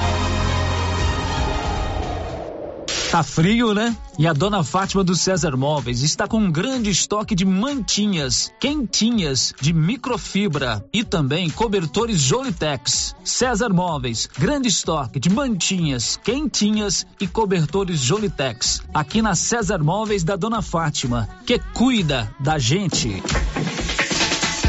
[3.11, 3.93] Tá frio, né?
[4.17, 9.53] E a dona Fátima do César Móveis está com um grande estoque de mantinhas, quentinhas,
[9.59, 13.13] de microfibra e também cobertores Jolitex.
[13.25, 18.81] César Móveis, grande estoque de mantinhas, quentinhas e cobertores Jolitex.
[18.93, 23.21] Aqui na César Móveis da dona Fátima, que cuida da gente.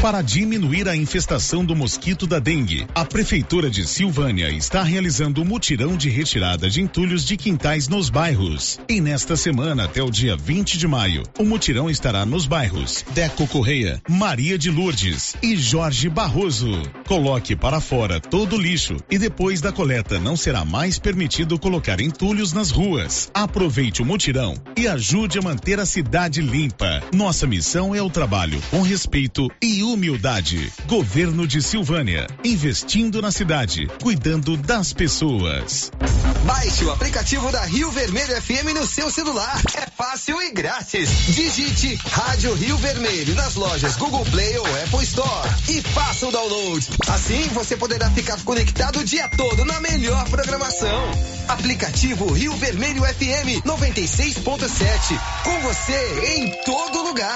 [0.01, 5.45] Para diminuir a infestação do mosquito da dengue, a Prefeitura de Silvânia está realizando um
[5.45, 8.79] mutirão de retirada de entulhos de quintais nos bairros.
[8.87, 13.47] E nesta semana, até o dia 20 de maio, o mutirão estará nos bairros Deco
[13.47, 16.71] Correia, Maria de Lourdes e Jorge Barroso.
[17.07, 21.99] Coloque para fora todo o lixo e depois da coleta não será mais permitido colocar
[21.99, 23.31] entulhos nas ruas.
[23.33, 27.01] Aproveite o mutirão e ajude a manter a cidade limpa.
[27.11, 30.71] Nossa missão é o trabalho com respeito e humildade.
[30.87, 35.91] Governo de Silvânia, investindo na cidade, cuidando das pessoas.
[36.45, 39.61] Baixe o aplicativo da Rio Vermelho FM no seu celular.
[39.75, 41.09] É fácil e grátis.
[41.27, 46.87] Digite Rádio Rio Vermelho nas lojas Google Play ou Apple Store e faça o download.
[47.07, 51.11] Assim você poderá ficar conectado o dia todo na melhor programação.
[51.47, 55.19] Aplicativo Rio Vermelho FM 96.7.
[55.43, 57.35] Com você em todo lugar.